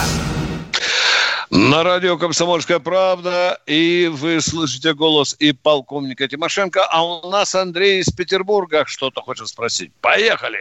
На 1.51 1.83
радио 1.83 2.15
«Комсомольская 2.15 2.77
правда» 2.77 3.57
и 3.65 4.07
вы 4.11 4.39
слышите 4.39 4.93
голос 4.93 5.35
и 5.39 5.51
полковника 5.51 6.27
Тимошенко, 6.27 6.81
а 6.91 7.03
у 7.03 7.27
нас 7.31 7.55
Андрей 7.55 8.01
из 8.01 8.11
Петербурга 8.11 8.83
что-то 8.85 9.21
хочет 9.21 9.47
спросить. 9.47 9.91
Поехали! 9.99 10.59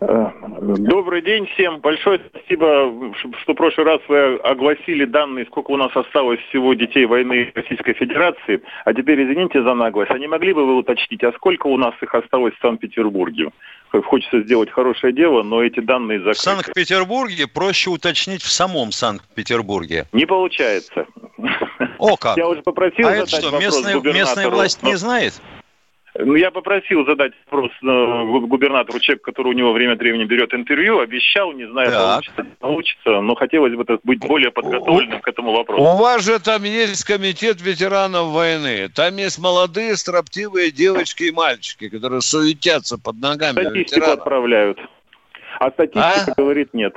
Э, 0.00 0.30
добрый 0.60 1.20
день 1.20 1.46
всем. 1.48 1.80
Большое 1.80 2.22
спасибо, 2.30 3.14
что 3.42 3.52
в 3.52 3.54
прошлый 3.54 3.86
раз 3.86 4.00
вы 4.08 4.36
огласили 4.36 5.04
данные, 5.04 5.44
сколько 5.44 5.72
у 5.72 5.76
нас 5.76 5.94
осталось 5.94 6.40
всего 6.48 6.72
детей 6.72 7.04
войны 7.04 7.52
Российской 7.54 7.92
Федерации. 7.92 8.62
А 8.86 8.94
теперь 8.94 9.22
извините 9.22 9.62
за 9.62 9.74
наглость. 9.74 10.10
А 10.10 10.18
не 10.18 10.26
могли 10.26 10.54
бы 10.54 10.64
вы 10.64 10.78
уточнить, 10.78 11.22
а 11.22 11.32
сколько 11.32 11.66
у 11.66 11.76
нас 11.76 11.92
их 12.00 12.14
осталось 12.14 12.54
в 12.54 12.62
Санкт-Петербурге? 12.62 13.50
хочется 13.98 14.42
сделать 14.42 14.70
хорошее 14.70 15.12
дело, 15.12 15.42
но 15.42 15.62
эти 15.62 15.80
данные 15.80 16.18
закрыты. 16.18 16.38
В 16.38 16.42
Санкт-Петербурге 16.42 17.46
проще 17.46 17.90
уточнить 17.90 18.42
в 18.42 18.50
самом 18.50 18.92
Санкт-Петербурге. 18.92 20.06
Не 20.12 20.26
получается. 20.30 21.06
О 21.98 22.16
как! 22.16 22.36
Я 22.36 22.48
уже 22.48 22.62
попросил 22.62 23.08
а 23.08 23.10
задать 23.10 23.32
это 23.32 23.48
что, 23.48 23.58
местная, 23.58 24.00
местная 24.00 24.48
власть 24.48 24.82
не 24.82 24.94
знает? 24.94 25.34
Ну, 26.18 26.34
я 26.34 26.50
попросил 26.50 27.04
задать 27.06 27.32
вопрос 27.50 27.70
губернатору, 27.80 28.98
человек, 28.98 29.22
который 29.22 29.48
у 29.48 29.52
него 29.52 29.72
время 29.72 29.92
от 29.92 30.00
времени 30.00 30.24
берет 30.24 30.52
интервью, 30.52 30.98
обещал, 30.98 31.52
не 31.52 31.66
знаю, 31.68 31.90
так. 31.90 32.00
получится, 32.00 32.46
получится, 32.58 33.20
но 33.20 33.34
хотелось 33.36 33.74
бы 33.74 33.84
быть 34.02 34.18
более 34.18 34.50
подготовленным 34.50 35.20
к 35.20 35.28
этому 35.28 35.52
вопросу. 35.52 35.82
У 35.82 35.96
вас 35.96 36.24
же 36.24 36.40
там 36.40 36.64
есть 36.64 37.04
комитет 37.04 37.60
ветеранов 37.60 38.28
войны, 38.28 38.88
там 38.88 39.16
есть 39.16 39.38
молодые 39.38 39.96
строптивые 39.96 40.72
девочки 40.72 41.24
и 41.24 41.32
мальчики, 41.32 41.88
которые 41.88 42.22
суетятся 42.22 42.98
под 42.98 43.16
ногами 43.20 43.60
Статистику 43.60 44.00
ветеранов. 44.00 44.18
отправляют. 44.18 44.78
А 45.60 45.70
статистика 45.70 46.32
а? 46.32 46.34
говорит 46.36 46.74
нет 46.74 46.94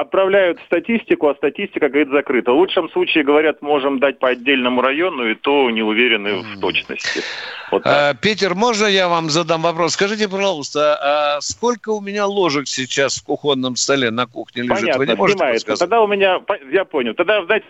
отправляют 0.00 0.58
статистику, 0.66 1.28
а 1.28 1.34
статистика, 1.34 1.88
говорит, 1.88 2.08
закрыта. 2.10 2.52
В 2.52 2.56
лучшем 2.56 2.90
случае, 2.90 3.24
говорят, 3.24 3.62
можем 3.62 3.98
дать 3.98 4.18
по 4.18 4.28
отдельному 4.28 4.80
району, 4.80 5.28
и 5.28 5.34
то 5.34 5.70
не 5.70 5.82
уверены 5.82 6.42
в 6.42 6.60
точности. 6.60 7.22
Вот 7.70 7.82
а, 7.84 8.14
Питер, 8.14 8.54
можно 8.54 8.86
я 8.86 9.08
вам 9.08 9.28
задам 9.30 9.62
вопрос? 9.62 9.94
Скажите, 9.94 10.28
пожалуйста, 10.28 10.98
а 11.00 11.40
сколько 11.40 11.90
у 11.90 12.00
меня 12.00 12.26
ложек 12.26 12.68
сейчас 12.68 13.16
в 13.16 13.24
кухонном 13.24 13.76
столе 13.76 14.10
на 14.10 14.26
кухне 14.26 14.62
лежит? 14.62 14.80
Понятно, 14.80 14.98
Вы 14.98 15.06
не 15.06 15.14
можете 15.14 15.38
снимается. 15.38 15.76
Тогда 15.76 16.02
у 16.02 16.06
меня, 16.06 16.40
я 16.70 16.84
понял. 16.84 17.14
Тогда, 17.14 17.44
знаете, 17.44 17.66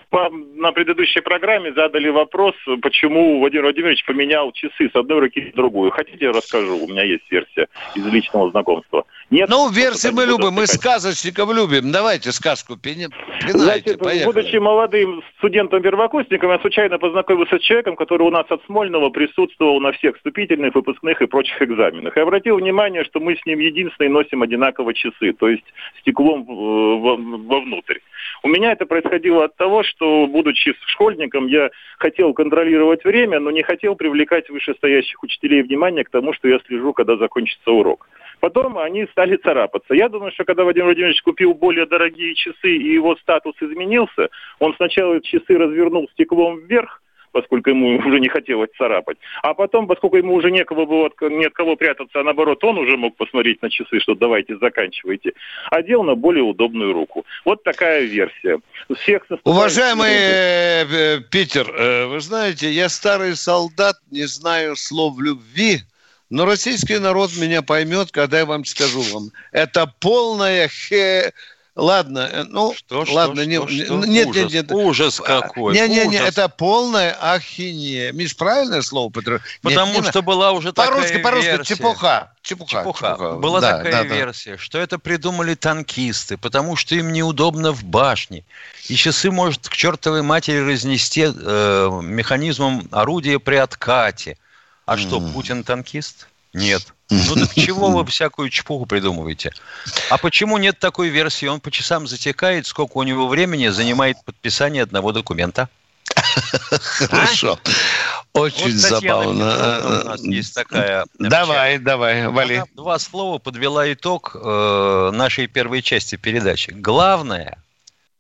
на 0.57 0.73
предыдущей 0.73 1.21
программе 1.21 1.73
задали 1.73 2.09
вопрос, 2.09 2.55
почему 2.83 3.41
Владимир 3.41 3.65
Владимирович 3.65 4.05
поменял 4.05 4.53
часы 4.53 4.91
с 4.93 4.97
одной 4.97 5.21
руки 5.21 5.51
в 5.53 5.57
другую. 5.57 5.91
Хотите, 5.91 6.27
я 6.27 6.33
расскажу? 6.33 6.77
У 6.77 6.89
меня 6.89 7.05
есть 7.05 7.25
версия 7.31 7.69
из 7.95 8.05
личного 8.07 8.51
знакомства. 8.51 9.05
Нет, 9.31 9.49
ну, 9.49 9.69
версии 9.71 10.09
мы 10.09 10.25
любим, 10.25 10.53
мы 10.53 10.67
сказочников 10.67 11.53
любим. 11.53 11.91
Давайте 12.17 12.33
сказку 12.33 12.77
пинайте, 12.77 13.15
Значит, 13.47 13.99
поехали. 13.99 14.25
будучи 14.25 14.57
молодым 14.57 15.23
студентом-первокурсником, 15.37 16.51
я 16.51 16.59
случайно 16.61 16.99
познакомился 16.99 17.59
с 17.59 17.61
человеком, 17.61 17.95
который 17.95 18.23
у 18.23 18.31
нас 18.31 18.47
от 18.49 18.65
Смольного 18.65 19.11
присутствовал 19.11 19.81
на 19.81 19.93
всех 19.93 20.17
вступительных, 20.17 20.75
выпускных 20.75 21.21
и 21.21 21.27
прочих 21.27 21.61
экзаменах. 21.61 22.17
И 22.17 22.21
обратил 22.21 22.57
внимание, 22.57 23.05
что 23.05 23.21
мы 23.21 23.37
с 23.37 23.45
ним 23.45 23.59
единственные 23.59 24.09
носим 24.09 24.43
одинаково 24.43 24.95
часы, 24.95 25.35
то 25.35 25.47
есть 25.47 25.65
стеклом 26.01 26.43
э, 26.43 27.47
вовнутрь. 27.49 27.99
У 28.43 28.49
меня 28.49 28.73
это 28.73 28.87
происходило 28.87 29.45
от 29.45 29.57
того, 29.57 29.83
что, 29.83 30.27
будучи 30.27 30.75
школьником, 30.87 31.49
я 31.49 31.69
хотел 31.99 32.33
контролировать 32.33 33.05
время, 33.05 33.41
но 33.41 33.51
не 33.51 33.63
хотел 33.63 33.95
привлекать 33.95 34.49
вышестоящих 34.49 35.23
учителей 35.23 35.61
внимание 35.63 36.05
к 36.05 36.11
тому, 36.11 36.33
что 36.33 36.49
я 36.49 36.61
слежу, 36.67 36.95
когда 36.95 37.19
закончится 37.19 37.71
урок. 37.71 38.09
Потом 38.41 38.79
они 38.79 39.07
стали 39.13 39.37
царапаться. 39.37 39.95
Я 39.95 40.09
думаю, 40.09 40.33
что 40.33 40.45
когда 40.45 40.65
Владимир 40.65 40.87
Владимирович 40.87 41.23
купил 41.23 41.55
более 41.55 41.87
дорогие 41.87 42.35
часы 42.35 42.77
и 42.77 42.93
его 42.93 43.17
статус 43.17 43.55
изменился, 43.61 44.29
он 44.59 44.75
сначала 44.77 45.21
часы 45.21 45.57
развернул 45.57 46.09
стеклом 46.13 46.61
вверх, 46.61 47.03
поскольку 47.37 47.69
ему 47.69 47.99
уже 47.99 48.19
не 48.19 48.29
хотелось 48.29 48.71
царапать. 48.79 49.19
А 49.43 49.53
потом, 49.53 49.87
поскольку 49.87 50.17
ему 50.17 50.35
уже 50.35 50.51
некого 50.51 50.87
было, 50.87 51.11
нет 51.29 51.53
кого 51.53 51.77
прятаться, 51.77 52.21
а 52.21 52.25
наоборот, 52.25 52.65
он 52.65 52.79
уже 52.79 52.97
мог 52.97 53.15
посмотреть 53.17 53.61
на 53.61 53.69
часы, 53.69 54.01
что 54.01 54.15
давайте, 54.15 54.57
заканчивайте, 54.57 55.33
одел 55.71 56.03
на 56.03 56.15
более 56.15 56.45
удобную 56.45 56.95
руку. 56.95 57.27
Вот 57.45 57.63
такая 57.63 58.05
версия. 58.05 58.59
Всех 59.01 59.27
Уважаемый 59.45 60.13
э, 60.13 60.85
э, 60.85 61.21
Питер, 61.31 61.71
э, 61.77 62.07
вы 62.07 62.21
знаете, 62.21 62.71
я 62.71 62.89
старый 62.89 63.35
солдат, 63.37 63.97
не 64.11 64.25
знаю 64.25 64.75
слов 64.77 65.21
любви, 65.21 65.81
Но 66.29 66.45
российский 66.45 66.99
народ 66.99 67.37
меня 67.37 67.63
поймет, 67.63 68.11
когда 68.11 68.39
я 68.39 68.47
вам 68.47 68.65
скажу 68.65 69.03
вам. 69.03 69.31
Это 69.53 69.87
полная 70.01 70.69
хе... 70.69 71.33
Ладно, 71.77 72.21
э, 72.33 72.45
ну, 72.45 72.75
что, 72.75 73.05
ладно, 73.11 73.43
что, 73.43 73.45
не, 73.45 73.57
что, 73.57 73.69
что? 73.69 73.95
нет, 74.07 74.29
ужас, 74.29 74.43
нет, 74.45 74.53
нет. 74.53 74.73
Ужас 74.73 75.21
какой. 75.21 75.75
Не, 75.75 75.87
не, 75.87 76.07
не, 76.07 76.17
это 76.17 76.49
полная 76.49 77.15
ахинея. 77.21 78.13
Миш, 78.13 78.35
правильное 78.35 78.81
слово 78.81 79.11
потребляю? 79.11 79.43
Потому 79.61 79.93
Нет, 79.93 80.05
не 80.05 80.11
что 80.11 80.23
была 80.23 80.53
уже 80.53 80.73
По-русски, 80.73 81.09
такая 81.09 81.23
по-русски, 81.23 81.49
версия. 81.49 81.75
чепуха. 81.75 82.33
Чепуха. 82.41 82.79
Чепуха. 82.79 83.11
чепуха. 83.11 83.33
Была 83.35 83.61
Да, 83.61 83.77
такая 83.77 83.93
да, 83.93 84.03
да. 84.05 84.15
версия, 84.15 84.57
что 84.57 84.79
это 84.79 84.99
придумали 84.99 85.55
танкисты, 85.55 86.39
потому 86.39 86.77
что 86.77 86.95
им 86.95 87.13
неудобно 87.13 87.73
в 87.73 87.85
башне. 87.85 88.45
И 88.89 88.95
часы 88.95 89.31
может 89.31 89.69
к 89.69 89.77
чертовой 89.77 90.23
матери 90.23 90.61
разнести 90.61 91.27
э, 91.27 92.01
механизмом 92.03 92.89
орудия 92.91 93.39
при 93.39 93.57
откате. 93.57 94.39
А 94.87 94.97
что, 94.97 95.21
Путин 95.21 95.65
танкист? 95.65 96.29
Нет. 96.55 96.95
Ну 97.11 97.35
так 97.35 97.55
чего 97.57 97.91
вы 97.91 98.07
всякую 98.07 98.51
чепуху 98.51 98.87
придумываете? 98.87 99.53
А 100.11 100.17
почему 100.17 100.59
нет 100.59 100.79
такой 100.79 101.09
версии? 101.09 101.47
Он 101.47 101.61
по 101.61 101.71
часам 101.71 102.07
затекает, 102.07 102.67
сколько 102.67 102.97
у 102.97 103.03
него 103.03 103.29
времени 103.29 103.69
занимает 103.69 104.17
подписание 104.25 104.83
одного 104.85 105.13
документа. 105.13 105.69
Хорошо. 107.09 107.59
Очень 108.33 108.65
Вот 108.65 108.73
забавно. 108.73 110.05
У 110.05 110.09
нас 110.09 110.23
есть 110.23 110.55
такая. 110.55 111.05
Давай, 111.19 111.79
давай, 111.79 112.29
вали. 112.29 112.57
Она 112.57 112.67
два 112.75 112.99
слова 112.99 113.39
подвела 113.39 113.93
итог 113.93 114.37
э, 114.37 115.11
нашей 115.13 115.47
первой 115.49 115.83
части 115.83 116.17
передачи. 116.17 116.71
Главная 116.71 117.59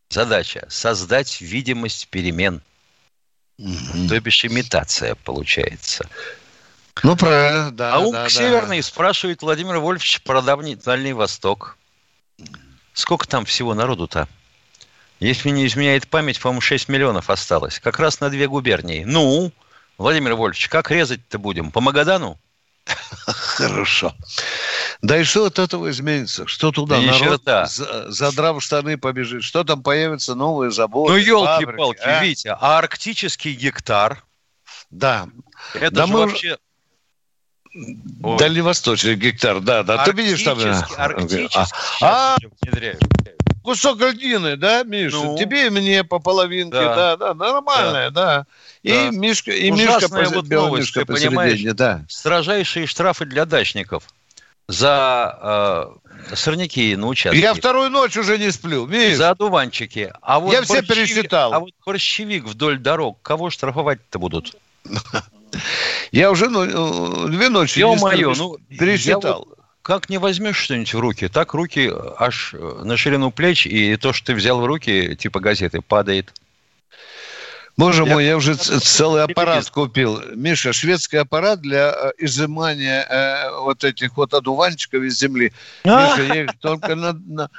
задача– 0.08 0.66
создать 0.68 1.40
видимость 1.40 2.08
перемен. 2.08 2.60
То 4.08 4.20
бишь 4.20 4.44
имитация 4.44 5.14
получается. 5.14 6.08
Ну, 7.02 7.16
правильно, 7.16 7.70
да. 7.72 7.94
а 7.94 7.98
ум 7.98 8.12
да, 8.12 8.28
к 8.28 8.32
да. 8.32 8.82
Спрашивает 8.82 9.42
Владимир 9.42 9.78
Вольфович 9.78 10.22
про 10.22 10.42
давний 10.42 10.76
Дальний 10.76 11.12
Восток. 11.12 11.76
Сколько 12.94 13.28
там 13.28 13.44
всего 13.44 13.74
народу-то? 13.74 14.28
Если 15.20 15.50
не 15.50 15.66
изменяет 15.66 16.08
память, 16.08 16.40
по-моему, 16.40 16.60
6 16.60 16.88
миллионов 16.88 17.30
осталось. 17.30 17.78
Как 17.80 17.98
раз 17.98 18.20
на 18.20 18.28
две 18.30 18.48
губернии. 18.48 19.04
Ну, 19.04 19.52
Владимир 19.98 20.34
Вольфович, 20.34 20.68
как 20.68 20.90
резать-то 20.90 21.38
будем? 21.38 21.70
По 21.70 21.80
Магадану? 21.80 22.38
Хорошо. 23.26 24.14
Да 25.02 25.18
и 25.18 25.24
что 25.24 25.46
от 25.46 25.58
этого 25.58 25.90
изменится? 25.90 26.46
Что 26.46 26.70
туда 26.72 26.96
Да 26.96 27.02
ни 27.02 27.06
народ, 27.06 27.20
черта. 27.40 27.66
за- 27.66 28.10
задрав 28.10 28.62
штаны, 28.62 28.96
побежит? 28.96 29.42
Что 29.42 29.64
там 29.64 29.82
появятся 29.82 30.34
новые 30.34 30.70
заботы? 30.70 31.12
Ну, 31.12 31.18
елки-палки, 31.18 32.00
а? 32.00 32.22
Витя, 32.22 32.56
а 32.60 32.78
арктический 32.78 33.54
гектар, 33.54 34.22
Да. 34.90 35.26
это 35.74 35.90
Да 35.90 36.06
же 36.06 36.12
мы- 36.12 36.18
вообще... 36.26 36.58
Ой. 38.22 38.38
Дальневосточный 38.38 39.16
гектар, 39.16 39.60
да, 39.60 39.82
да. 39.82 40.04
Ты 40.04 40.12
видишь 40.12 40.42
там... 40.42 40.58
Арктический, 40.58 40.94
а, 40.96 41.04
арктический 41.04 41.60
а, 42.00 42.36
внедряют. 42.62 43.02
кусок 43.62 44.00
льдины, 44.00 44.56
да, 44.56 44.82
Миша? 44.82 45.16
Ну. 45.16 45.36
Тебе 45.36 45.66
и 45.66 45.70
мне 45.70 46.02
по 46.02 46.18
половинке, 46.18 46.70
Да. 46.76 47.16
да, 47.16 47.16
да, 47.16 47.34
нормальное, 47.34 48.10
да. 48.10 48.46
И 48.82 48.92
Да. 48.92 49.10
Мишка, 49.10 49.50
и 49.52 49.70
Ужасная 49.70 50.22
Мишка, 50.22 50.36
вот 50.36 50.48
новость, 50.48 50.96
Мишка 50.96 51.00
ты 51.00 51.12
понимаешь? 51.12 51.62
да. 51.74 52.04
Строжайшие 52.08 52.86
штрафы 52.86 53.26
для 53.26 53.44
дачников 53.44 54.04
за 54.68 55.94
э, 56.30 56.34
сорняки 56.34 56.96
на 56.96 57.08
участке. 57.08 57.38
Я 57.40 57.54
вторую 57.54 57.90
ночь 57.90 58.16
уже 58.16 58.38
не 58.38 58.50
сплю, 58.50 58.86
Миш. 58.86 59.16
За 59.16 59.30
одуванчики. 59.30 60.12
А 60.22 60.40
вот 60.40 60.52
Я 60.52 60.62
все 60.62 60.82
пересчитал. 60.82 61.52
А 61.52 61.60
вот 61.60 61.70
борщевик 61.84 62.44
вдоль 62.44 62.78
дорог, 62.78 63.18
кого 63.22 63.50
штрафовать-то 63.50 64.18
будут? 64.18 64.56
Я 66.12 66.30
уже 66.30 66.48
ну, 66.48 67.26
э, 67.26 67.28
две 67.30 67.48
ночи 67.48 67.78
не 67.78 67.80
Ё-моё, 67.80 68.34
ну, 68.34 68.58
пересчитал. 68.78 69.20
я 69.22 69.32
вот 69.38 69.58
как 69.82 70.08
не 70.08 70.18
возьмешь 70.18 70.56
что-нибудь 70.56 70.94
в 70.94 70.98
руки, 70.98 71.28
так 71.28 71.54
руки 71.54 71.92
аж 72.18 72.54
э, 72.54 72.80
на 72.82 72.96
ширину 72.96 73.30
плеч, 73.30 73.66
и 73.66 73.96
то, 73.96 74.12
что 74.12 74.26
ты 74.26 74.34
взял 74.34 74.60
в 74.60 74.66
руки, 74.66 75.14
типа 75.14 75.38
газеты, 75.38 75.80
падает. 75.80 76.32
Боже 77.76 78.04
Я- 78.04 78.12
мой, 78.14 78.24
я 78.24 78.36
уже 78.36 78.54
целый 78.56 79.22
аппарат 79.22 79.68
купил. 79.70 80.20
Миша, 80.34 80.72
шведский 80.72 81.18
аппарат 81.18 81.60
для 81.60 81.90
э, 81.92 82.12
изымания 82.18 83.06
э, 83.08 83.60
вот 83.60 83.84
этих 83.84 84.16
вот 84.16 84.34
одуванчиков 84.34 85.02
из 85.02 85.18
земли. 85.18 85.52
Миша, 85.84 86.22
я 86.34 86.44
их 86.44 86.58
только 86.58 86.94
на- 86.96 87.12
на- 87.12 87.50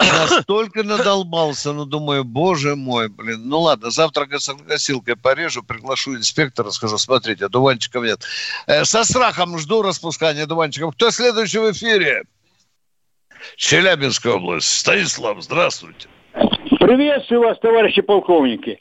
настолько 0.00 0.82
надолбался, 0.82 1.72
ну, 1.72 1.84
думаю, 1.84 2.24
боже 2.24 2.76
мой, 2.76 3.08
блин. 3.08 3.42
Ну, 3.48 3.60
ладно, 3.60 3.90
завтра 3.90 4.26
гасилкой 4.26 5.16
порежу, 5.16 5.62
приглашу 5.62 6.14
инспектора, 6.14 6.70
скажу, 6.70 6.98
смотрите, 6.98 7.46
одуванчиков 7.46 8.04
нет. 8.04 8.20
Э, 8.66 8.84
со 8.84 9.04
страхом 9.04 9.58
жду 9.58 9.82
распускания 9.82 10.44
одуванчиков. 10.44 10.94
Кто 10.94 11.10
следующий 11.10 11.58
в 11.58 11.70
эфире? 11.72 12.22
Челябинская 13.56 14.34
область. 14.34 14.68
Станислав, 14.68 15.42
здравствуйте. 15.42 16.08
Приветствую 16.80 17.42
вас, 17.42 17.58
товарищи 17.58 18.02
полковники. 18.02 18.78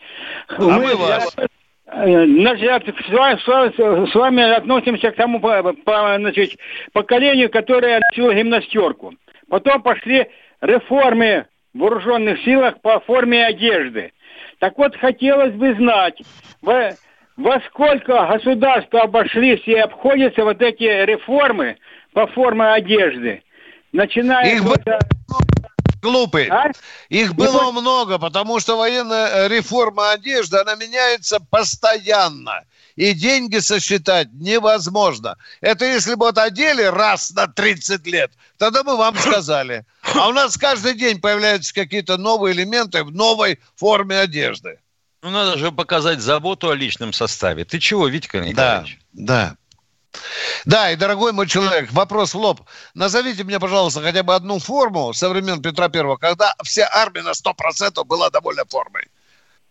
А 0.49 0.61
мы 0.61 0.95
вас. 0.95 1.35
э, 1.37 1.47
Значит, 1.89 2.85
с 2.99 4.15
вами 4.15 4.43
относимся 4.55 5.11
к 5.11 5.15
тому 5.15 5.39
по- 5.39 5.73
по- 5.73 6.15
значит, 6.17 6.57
поколению, 6.93 7.49
которое 7.49 8.01
носило 8.09 8.33
гимнастерку. 8.33 9.13
Потом 9.49 9.81
пошли 9.81 10.27
реформы 10.61 11.45
в 11.73 11.79
вооруженных 11.79 12.43
силах 12.43 12.81
по 12.81 12.99
форме 13.01 13.45
одежды. 13.45 14.13
Так 14.59 14.77
вот, 14.77 14.95
хотелось 14.95 15.53
бы 15.53 15.75
знать, 15.75 16.21
во, 16.61 16.91
во 17.35 17.61
сколько 17.67 18.25
государства 18.27 19.01
обошлись 19.03 19.61
и 19.65 19.75
обходятся 19.75 20.43
вот 20.43 20.61
эти 20.61 20.83
реформы 20.83 21.77
по 22.13 22.27
форме 22.27 22.65
одежды? 22.65 23.43
Начиная 23.91 24.55
Их 24.55 24.61
вот, 24.61 24.83
бы- 24.83 24.99
Глупый. 26.01 26.47
а? 26.47 26.71
Их 27.09 27.35
было 27.35 27.71
много, 27.71 28.17
потому 28.19 28.59
что 28.59 28.77
военная 28.77 29.27
э, 29.27 29.47
реформа 29.47 30.11
одежды, 30.11 30.57
она 30.57 30.75
меняется 30.75 31.39
постоянно. 31.49 32.63
И 32.97 33.13
деньги 33.13 33.59
сосчитать 33.59 34.27
невозможно. 34.33 35.37
Это 35.61 35.85
если 35.85 36.15
бы 36.15 36.25
вот 36.25 36.37
одели 36.39 36.81
раз 36.81 37.31
на 37.31 37.47
30 37.47 38.05
лет, 38.07 38.31
тогда 38.57 38.83
бы 38.83 38.97
вам 38.97 39.15
сказали. 39.17 39.85
А 40.15 40.27
у 40.27 40.33
нас 40.33 40.57
каждый 40.57 40.95
день 40.95 41.21
появляются 41.21 41.73
какие-то 41.73 42.17
новые 42.17 42.53
элементы 42.55 43.03
в 43.03 43.11
новой 43.11 43.59
форме 43.75 44.17
одежды. 44.19 44.79
Ну, 45.21 45.29
надо 45.29 45.57
же 45.59 45.71
показать 45.71 46.19
заботу 46.21 46.69
о 46.69 46.75
личном 46.75 47.13
составе. 47.13 47.65
Ты 47.65 47.79
чего, 47.79 48.07
Витька 48.07 48.39
Да, 48.39 48.45
Николаевич? 48.45 48.99
да. 49.13 49.55
Да, 50.65 50.89
и, 50.91 50.95
дорогой 50.95 51.33
мой 51.33 51.45
человек, 51.47 51.91
вопрос 51.91 52.33
в 52.33 52.37
лоб. 52.39 52.61
Назовите 52.95 53.43
мне, 53.43 53.59
пожалуйста, 53.59 54.01
хотя 54.01 54.23
бы 54.23 54.33
одну 54.33 54.57
форму 54.57 55.13
со 55.13 55.29
времен 55.29 55.61
Петра 55.61 55.89
Первого, 55.89 56.17
когда 56.17 56.55
вся 56.63 56.89
армия 56.91 57.21
на 57.21 57.33
100% 57.35 58.03
была 58.05 58.31
довольна 58.31 58.63
формой. 58.67 59.07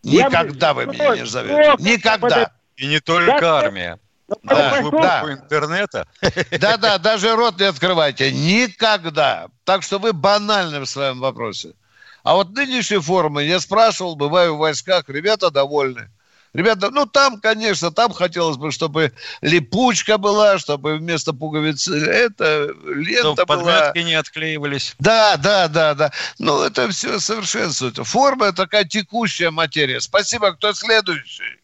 Я 0.03 0.27
Никогда 0.27 0.73
бы- 0.73 0.85
вы 0.85 0.93
меня 0.93 1.15
не 1.15 1.21
назовете. 1.21 1.75
Никогда. 1.79 2.51
И 2.77 2.87
не 2.87 2.99
только 2.99 3.39
Да, 3.41 3.59
армия. 3.59 3.99
Да, 4.43 4.81
Вы 4.81 4.91
да. 4.91 5.23
интернета. 5.31 6.07
Да-да, 6.59 6.97
даже 6.99 7.35
рот 7.35 7.59
не 7.59 7.65
открывайте. 7.65 8.31
Никогда. 8.31 9.47
Так 9.63 9.83
что 9.83 9.99
вы 9.99 10.13
банальны 10.13 10.79
в 10.81 10.85
своем 10.85 11.19
вопросе. 11.19 11.73
А 12.23 12.35
вот 12.35 12.49
нынешние 12.51 13.01
формы, 13.01 13.43
я 13.43 13.59
спрашивал, 13.59 14.15
бываю 14.15 14.55
в 14.55 14.59
войсках, 14.59 15.07
ребята 15.07 15.49
довольны. 15.49 16.09
Ребята, 16.53 16.89
ну 16.89 17.05
там, 17.05 17.39
конечно, 17.39 17.91
там 17.91 18.11
хотелось 18.11 18.57
бы, 18.57 18.71
чтобы 18.71 19.13
липучка 19.41 20.17
была, 20.17 20.57
чтобы 20.57 20.95
вместо 20.97 21.31
пуговицы 21.31 21.95
это 22.05 22.73
лента 22.85 23.33
Чтобы 23.33 23.45
была. 23.45 23.63
подметки 23.63 23.99
не 23.99 24.15
отклеивались. 24.15 24.95
Да, 24.99 25.37
да, 25.37 25.67
да, 25.67 25.93
да. 25.93 26.11
Ну, 26.39 26.63
это 26.63 26.89
все 26.89 27.19
совершенствуется. 27.19 28.03
Форма– 28.03 28.45
это 28.47 28.63
такая 28.63 28.85
текущая 28.85 29.51
материя. 29.51 30.01
Спасибо. 30.01 30.51
Кто 30.53 30.73
следующий? 30.73 31.56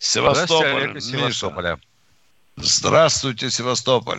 Здравствуйте, 0.00 0.54
Севастополь. 0.60 0.94
Миша. 0.94 1.00
Севастополя. 1.00 1.78
Здравствуйте, 2.56 3.50
Севастополь. 3.50 4.18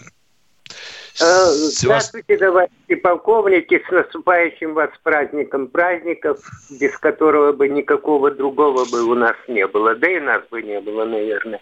Э, 1.21 1.45
Здравствуйте, 1.51 2.37
товарищи 2.37 2.95
полковники, 3.03 3.83
с 3.87 3.91
наступающим 3.91 4.73
вас 4.73 4.89
праздником 5.03 5.67
праздников, 5.67 6.39
без 6.69 6.97
которого 6.97 7.51
бы 7.51 7.67
никакого 7.67 8.31
другого 8.31 8.85
бы 8.85 9.03
у 9.03 9.15
нас 9.15 9.35
не 9.47 9.67
было, 9.67 9.95
да 9.95 10.09
и 10.09 10.19
нас 10.19 10.41
бы 10.49 10.61
не 10.61 10.79
было, 10.79 11.05
наверное. 11.05 11.59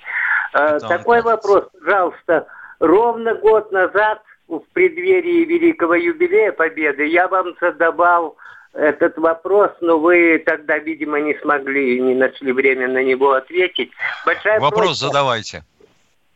Э, 0.54 0.80
Да, 0.80 0.88
Такой 0.88 1.24
да. 1.24 1.32
вопрос, 1.32 1.66
пожалуйста. 1.80 2.48
Ровно 2.80 3.34
год 3.36 3.72
назад, 3.72 4.22
в 4.48 4.62
преддверии 4.74 5.46
Великого 5.46 5.96
юбилея 5.96 6.52
Победы, 6.52 7.06
я 7.06 7.28
вам 7.28 7.56
задавал 7.60 8.38
этот 8.78 9.18
вопрос, 9.18 9.72
но 9.82 9.98
вы 10.00 10.38
тогда, 10.46 10.78
видимо, 10.78 11.20
не 11.20 11.34
смогли, 11.40 12.00
не 12.00 12.14
нашли 12.16 12.52
время 12.52 12.88
на 12.88 13.04
него 13.04 13.32
ответить. 13.34 13.92
Большая 14.26 14.60
Вопрос 14.60 14.90
просьба- 15.02 15.08
задавайте. 15.08 15.64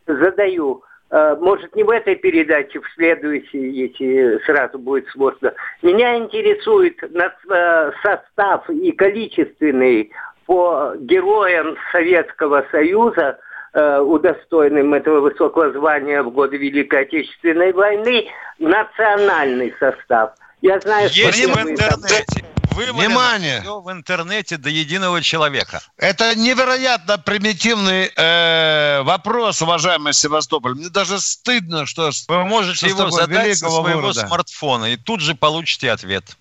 задаю. 0.08 0.84
Э, 1.12 1.36
Может, 1.40 1.76
не 1.76 1.84
в 1.84 1.90
этой 1.90 2.16
передаче, 2.16 2.80
в 2.80 2.90
следующей, 2.96 3.70
если 3.70 4.40
сразу 4.46 4.80
будет 4.80 5.08
сложно. 5.10 5.54
Меня 5.82 6.16
интересует 6.18 7.04
э, 7.04 7.92
состав 8.02 8.70
и 8.70 8.92
количественный 8.92 10.12
по 10.46 10.94
героям 10.98 11.76
Советского 11.92 12.66
Союза 12.72 13.40
э, 13.74 14.00
удостоенным 14.00 14.94
этого 14.94 15.20
высокого 15.20 15.72
звания 15.72 16.24
в 16.24 16.32
годы 16.32 16.58
Великой 16.58 17.02
Отечественной 17.02 17.74
войны 17.74 18.28
национальный 18.60 19.74
состав. 19.80 20.32
Я 20.62 20.80
знаю, 20.80 21.10
Есть 21.12 21.38
что 21.40 21.48
в 21.48 21.52
вы 21.52 21.56
там- 21.56 21.70
интернете. 21.70 22.46
Вывалено 22.72 23.00
Внимание! 23.00 23.62
всё 23.62 23.82
в 23.82 23.92
интернете 23.92 24.56
до 24.58 24.70
единого 24.70 25.22
человека. 25.22 25.82
Это 25.98 26.36
невероятно 26.36 27.18
примитивный 27.18 28.10
э, 28.16 29.02
вопрос, 29.04 29.62
уважаемый 29.62 30.14
Севастополь. 30.14 30.76
Мне 30.76 30.88
даже 30.90 31.20
стыдно, 31.20 31.86
что... 31.86 32.12
Вы 32.30 32.46
можете 32.46 32.78
что 32.78 32.88
его 32.88 33.10
задать 33.12 33.58
со 33.58 33.70
своего 33.70 34.00
города. 34.02 34.26
смартфона 34.26 34.86
и 34.94 34.96
тут 34.96 35.20
же 35.20 35.36
получите 35.36 35.92
ответ. 35.92 36.38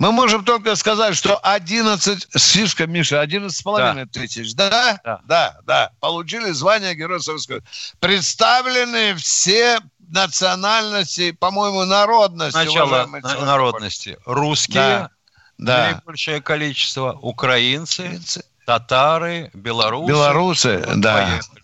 Мы 0.00 0.10
можем 0.10 0.44
только 0.44 0.74
сказать, 0.76 1.14
что 1.14 1.38
11 1.40 2.28
с 2.34 2.50
фишкой, 2.52 2.86
Миша, 2.88 3.20
11 3.20 3.56
с 3.56 3.62
половиной 3.62 4.06
тысяч, 4.06 4.54
да? 4.54 4.98
Да. 5.04 5.20
Да, 5.24 5.56
да. 5.66 5.90
Получили 6.00 6.50
звание 6.50 6.94
Героя 6.96 7.20
Советского. 7.20 7.60
Представлены 8.00 9.14
все 9.14 9.78
национальности, 10.10 11.32
по-моему, 11.32 11.84
народности. 11.84 12.52
Сначала 12.52 13.06
народности. 13.40 14.18
Русские, 14.24 14.74
Да, 14.76 15.10
да. 15.58 15.90
наибольшее 15.92 16.40
количество, 16.40 17.12
украинцы, 17.20 18.02
Украинцы, 18.02 18.44
татары, 18.66 19.50
белорусы. 19.54 20.08
Белорусы, 20.08 20.84
Вот 20.86 21.00
да. 21.00 21.14
поехали. 21.16 21.60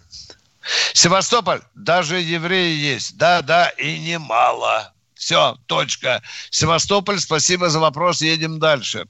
Севастополь, 0.94 1.60
даже 1.74 2.18
евреи 2.18 2.76
есть. 2.76 3.16
Да, 3.16 3.42
да, 3.42 3.68
и 3.70 3.98
немало. 3.98 4.92
Все, 5.14 5.56
точка. 5.66 6.22
Севастополь, 6.50 7.18
спасибо 7.20 7.68
за 7.68 7.80
вопрос. 7.80 8.20
Едем 8.20 8.58
дальше. 8.58 9.06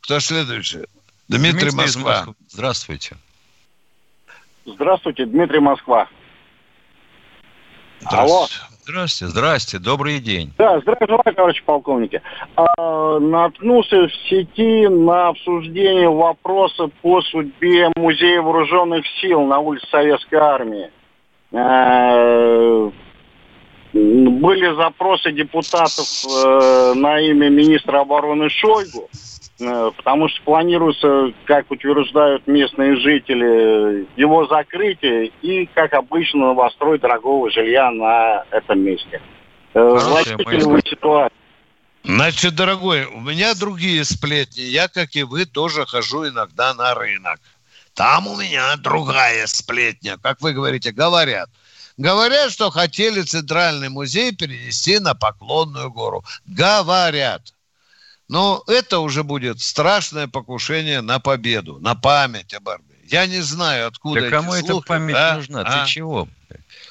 Кто 0.00 0.20
следующий? 0.20 0.84
Дмитрий, 1.28 1.68
из 1.68 1.74
Москва. 1.74 2.16
Москвы. 2.16 2.34
Здравствуйте. 2.48 3.16
Здравствуйте, 4.66 5.26
Дмитрий 5.26 5.60
Москва. 5.60 6.08
Алло. 8.04 8.48
Здрасте, 8.88 9.26
здрасте, 9.26 9.78
добрый 9.78 10.18
день. 10.18 10.50
Да, 10.56 10.80
здравия 10.80 11.06
желаю, 11.06 11.34
товарищи 11.36 11.62
полковники. 11.62 12.22
А, 12.56 13.18
наткнулся 13.18 14.08
в 14.08 14.14
сети 14.30 14.88
на 14.88 15.28
обсуждение 15.28 16.08
вопроса 16.08 16.88
по 17.02 17.20
судьбе 17.20 17.90
Музея 17.96 18.40
вооруженных 18.40 19.04
сил 19.20 19.42
на 19.42 19.58
улице 19.58 19.86
Советской 19.90 20.36
Армии. 20.36 20.90
Э, 21.52 22.90
Были 23.92 24.74
запросы 24.74 25.32
депутатов 25.32 26.08
э, 26.24 26.94
на 26.94 27.20
имя 27.20 27.50
министра 27.50 28.00
обороны 28.00 28.48
Шойгу, 28.48 29.10
потому 29.58 30.28
что 30.28 30.42
планируется, 30.42 31.32
как 31.44 31.70
утверждают 31.70 32.46
местные 32.46 32.96
жители, 32.96 34.06
его 34.16 34.46
закрытие 34.46 35.32
и, 35.42 35.66
как 35.74 35.94
обычно, 35.94 36.48
новострой 36.48 36.98
дорогого 36.98 37.50
жилья 37.50 37.90
на 37.90 38.44
этом 38.50 38.80
месте. 38.80 39.20
Э, 39.74 39.80
вы 39.80 40.80
ситуацию. 40.82 41.36
Значит, 42.04 42.54
дорогой, 42.54 43.04
у 43.04 43.20
меня 43.20 43.54
другие 43.54 44.04
сплетни. 44.04 44.62
Я, 44.62 44.88
как 44.88 45.14
и 45.14 45.24
вы, 45.24 45.44
тоже 45.44 45.84
хожу 45.84 46.28
иногда 46.28 46.72
на 46.74 46.94
рынок. 46.94 47.40
Там 47.94 48.28
у 48.28 48.36
меня 48.36 48.76
другая 48.76 49.46
сплетня. 49.46 50.16
Как 50.22 50.40
вы 50.40 50.52
говорите, 50.52 50.92
говорят. 50.92 51.50
Говорят, 51.96 52.52
что 52.52 52.70
хотели 52.70 53.22
Центральный 53.22 53.88
музей 53.88 54.32
перенести 54.32 55.00
на 55.00 55.14
Поклонную 55.14 55.90
гору. 55.90 56.24
Говорят. 56.46 57.52
Но 58.28 58.62
это 58.66 58.98
уже 58.98 59.22
будет 59.24 59.60
страшное 59.60 60.28
покушение 60.28 61.00
на 61.00 61.18
победу, 61.18 61.78
на 61.80 61.94
память 61.94 62.52
об 62.54 62.68
армии. 62.68 62.84
Я 63.10 63.26
не 63.26 63.40
знаю, 63.40 63.88
откуда 63.88 64.20
Да 64.20 64.26
эти 64.26 64.30
кому 64.34 64.52
эта 64.54 64.66
слухи, 64.66 64.86
память 64.86 65.16
а? 65.16 65.34
нужна? 65.36 65.62
А? 65.62 65.84
Ты 65.84 65.90
чего? 65.90 66.28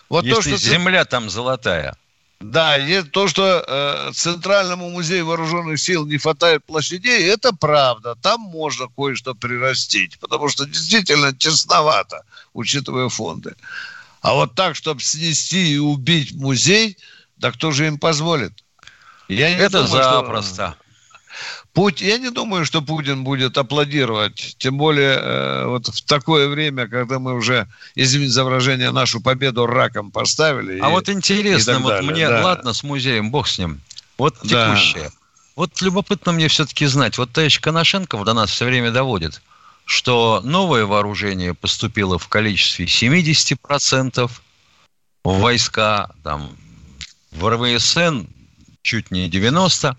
Вот 0.10 0.22
то, 0.24 0.28
Если 0.28 0.56
что 0.56 0.60
Цен- 0.60 0.72
земля 0.72 1.06
там 1.06 1.30
золотая. 1.30 1.96
да, 2.40 2.76
и 2.78 3.04
то, 3.04 3.28
что 3.28 3.64
э, 3.68 4.12
Центральному 4.14 4.90
музею 4.90 5.28
вооруженных 5.28 5.80
сил 5.80 6.08
не 6.08 6.18
хватает 6.18 6.66
площадей, 6.66 7.24
это 7.30 7.54
правда. 7.54 8.16
Там 8.16 8.42
можно 8.42 8.88
кое-что 8.96 9.36
прирастить, 9.36 10.18
потому 10.20 10.50
что 10.50 10.66
действительно 10.66 11.34
тесновато, 11.34 12.24
учитывая 12.54 13.10
фонды. 13.10 13.54
А 14.22 14.34
вот 14.34 14.56
так, 14.56 14.76
чтобы 14.76 15.02
снести 15.02 15.74
и 15.76 15.78
убить 15.78 16.34
музей, 16.34 16.98
да 17.38 17.52
кто 17.52 17.70
же 17.72 17.86
им 17.86 18.00
позволит? 18.00 18.54
Я 19.28 19.50
не 19.54 19.56
Это 19.62 19.84
думаю, 19.84 20.02
что- 20.04 20.12
запросто. 20.22 20.76
Путь, 21.78 22.02
я 22.02 22.18
не 22.18 22.32
думаю, 22.32 22.66
что 22.66 22.82
Путин 22.82 23.24
будет 23.24 23.56
аплодировать, 23.56 24.56
тем 24.58 24.80
более 24.80 25.14
э, 25.14 25.66
вот 25.68 25.86
в 25.86 26.02
такое 26.06 26.48
время, 26.48 26.88
когда 26.88 27.20
мы 27.20 27.36
уже, 27.36 27.68
извините 27.94 28.32
за 28.32 28.46
выражение, 28.46 28.90
нашу 28.90 29.22
победу 29.22 29.68
раком 29.68 30.10
поставили. 30.10 30.80
А 30.80 30.88
и- 30.88 30.92
вот 30.92 31.08
интересно, 31.08 31.74
и 31.74 31.76
вот 31.76 31.90
далее, 31.90 32.12
мне, 32.12 32.28
да. 32.28 32.44
ладно, 32.44 32.74
с 32.74 32.82
музеем, 32.82 33.30
бог 33.30 33.48
с 33.48 33.60
ним. 33.60 33.80
Вот 34.18 34.38
Да. 34.42 34.74
текущее. 34.74 35.12
Вот 35.56 35.80
любопытно 35.82 36.32
мне 36.32 36.48
все-таки 36.48 36.88
знать, 36.88 37.20
вот 37.20 37.32
товарищ 37.32 37.60
Коношенков 37.60 38.24
до 38.24 38.34
нас 38.34 38.50
все 38.50 38.66
время 38.66 38.90
доводит, 38.90 39.44
что 39.86 40.42
новое 40.44 40.88
вооружение 40.88 41.54
поступило 41.54 42.18
в 42.18 42.28
количестве 42.28 42.88
70% 42.88 44.32
в 45.24 45.40
войска, 45.40 46.10
там, 46.24 46.50
в 47.32 47.48
РВСН 47.48 48.22
чуть 48.82 49.12
не 49.12 49.30
90%. 49.30 49.96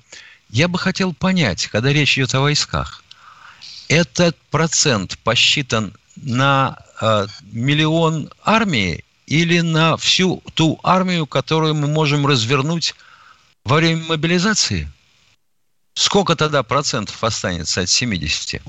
Я 0.51 0.69
бы 0.69 0.79
хотел 0.79 1.13
понять, 1.13 1.67
когда 1.67 1.93
речь 1.93 2.17
идет 2.17 2.35
о 2.35 2.41
войсках, 2.41 3.05
этот 3.89 4.37
процент 4.51 5.19
посчитан 5.19 5.95
на 6.17 6.79
э, 7.01 7.27
миллион 7.53 8.31
армии 8.45 9.05
или 9.27 9.61
на 9.61 9.97
всю 9.97 10.43
ту 10.55 10.81
армию, 10.83 11.27
которую 11.27 11.75
мы 11.75 11.87
можем 11.87 12.27
развернуть 12.27 12.95
во 13.65 13.77
время 13.77 14.05
мобилизации? 14.05 14.91
Сколько 15.95 16.37
тогда 16.37 16.63
процентов 16.63 17.23
останется 17.25 17.83
от 17.83 17.91
70? 17.91 18.63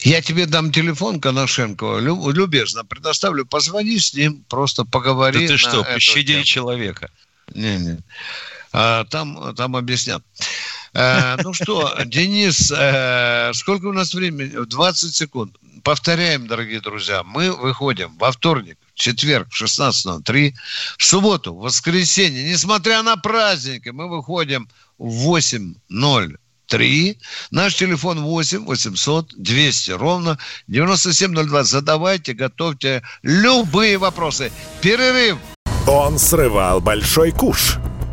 Я 0.00 0.22
тебе 0.22 0.46
дам 0.46 0.72
телефон 0.72 1.20
Коношенко, 1.20 1.98
лю- 1.98 2.30
любезно 2.30 2.84
предоставлю, 2.84 3.44
позвони 3.44 3.98
с 3.98 4.14
ним, 4.14 4.42
просто 4.48 4.84
поговори. 4.84 5.46
Да 5.46 5.52
ты 5.52 5.58
что, 5.58 5.84
пощади 5.84 6.42
человека. 6.42 7.10
Не-не. 7.54 7.98
А, 7.98 8.02
там, 8.72 9.54
там 9.54 9.76
объяснят. 9.76 10.22
Э, 10.94 11.36
ну 11.42 11.52
что, 11.52 11.94
Денис, 12.04 12.70
э, 12.70 13.52
сколько 13.54 13.86
у 13.86 13.92
нас 13.92 14.14
времени? 14.14 14.64
20 14.64 15.14
секунд. 15.14 15.56
Повторяем, 15.82 16.46
дорогие 16.46 16.80
друзья, 16.80 17.22
мы 17.24 17.50
выходим 17.50 18.16
во 18.18 18.30
вторник, 18.30 18.78
четверг 18.94 19.48
в 19.50 19.60
16.03, 19.60 20.54
в 20.96 21.04
субботу, 21.04 21.54
в 21.54 21.62
воскресенье, 21.62 22.48
несмотря 22.48 23.02
на 23.02 23.16
праздники, 23.16 23.88
мы 23.88 24.08
выходим 24.08 24.68
в 24.98 25.36
8.03. 25.36 27.16
Наш 27.50 27.74
телефон 27.74 28.20
8 28.20 28.64
800 28.64 29.34
200 29.36 29.90
ровно 29.92 30.38
9702. 30.68 31.64
Задавайте, 31.64 32.32
готовьте 32.34 33.02
любые 33.22 33.98
вопросы. 33.98 34.52
Перерыв. 34.80 35.38
Он 35.86 36.18
срывал 36.18 36.80
большой 36.80 37.32
куш. 37.32 37.78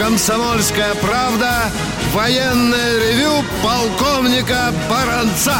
«Комсомольская 0.00 0.94
правда» 0.94 1.70
военное 2.14 2.98
ревю 3.00 3.44
полковника 3.62 4.72
Баранца. 4.88 5.58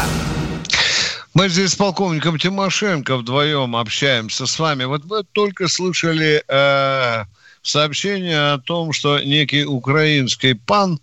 Мы 1.35 1.47
здесь 1.47 1.73
с 1.73 1.75
полковником 1.75 2.39
Тимошенко 2.39 3.17
вдвоем 3.17 3.75
общаемся 3.75 4.47
с 4.47 4.57
вами. 4.57 4.85
Вот 4.85 5.05
вы 5.05 5.23
только 5.31 5.67
слышали 5.67 6.43
э, 6.47 7.23
сообщение 7.61 8.53
о 8.53 8.57
том, 8.57 8.93
что 8.93 9.19
некий 9.19 9.63
украинский 9.63 10.55
пан 10.55 10.99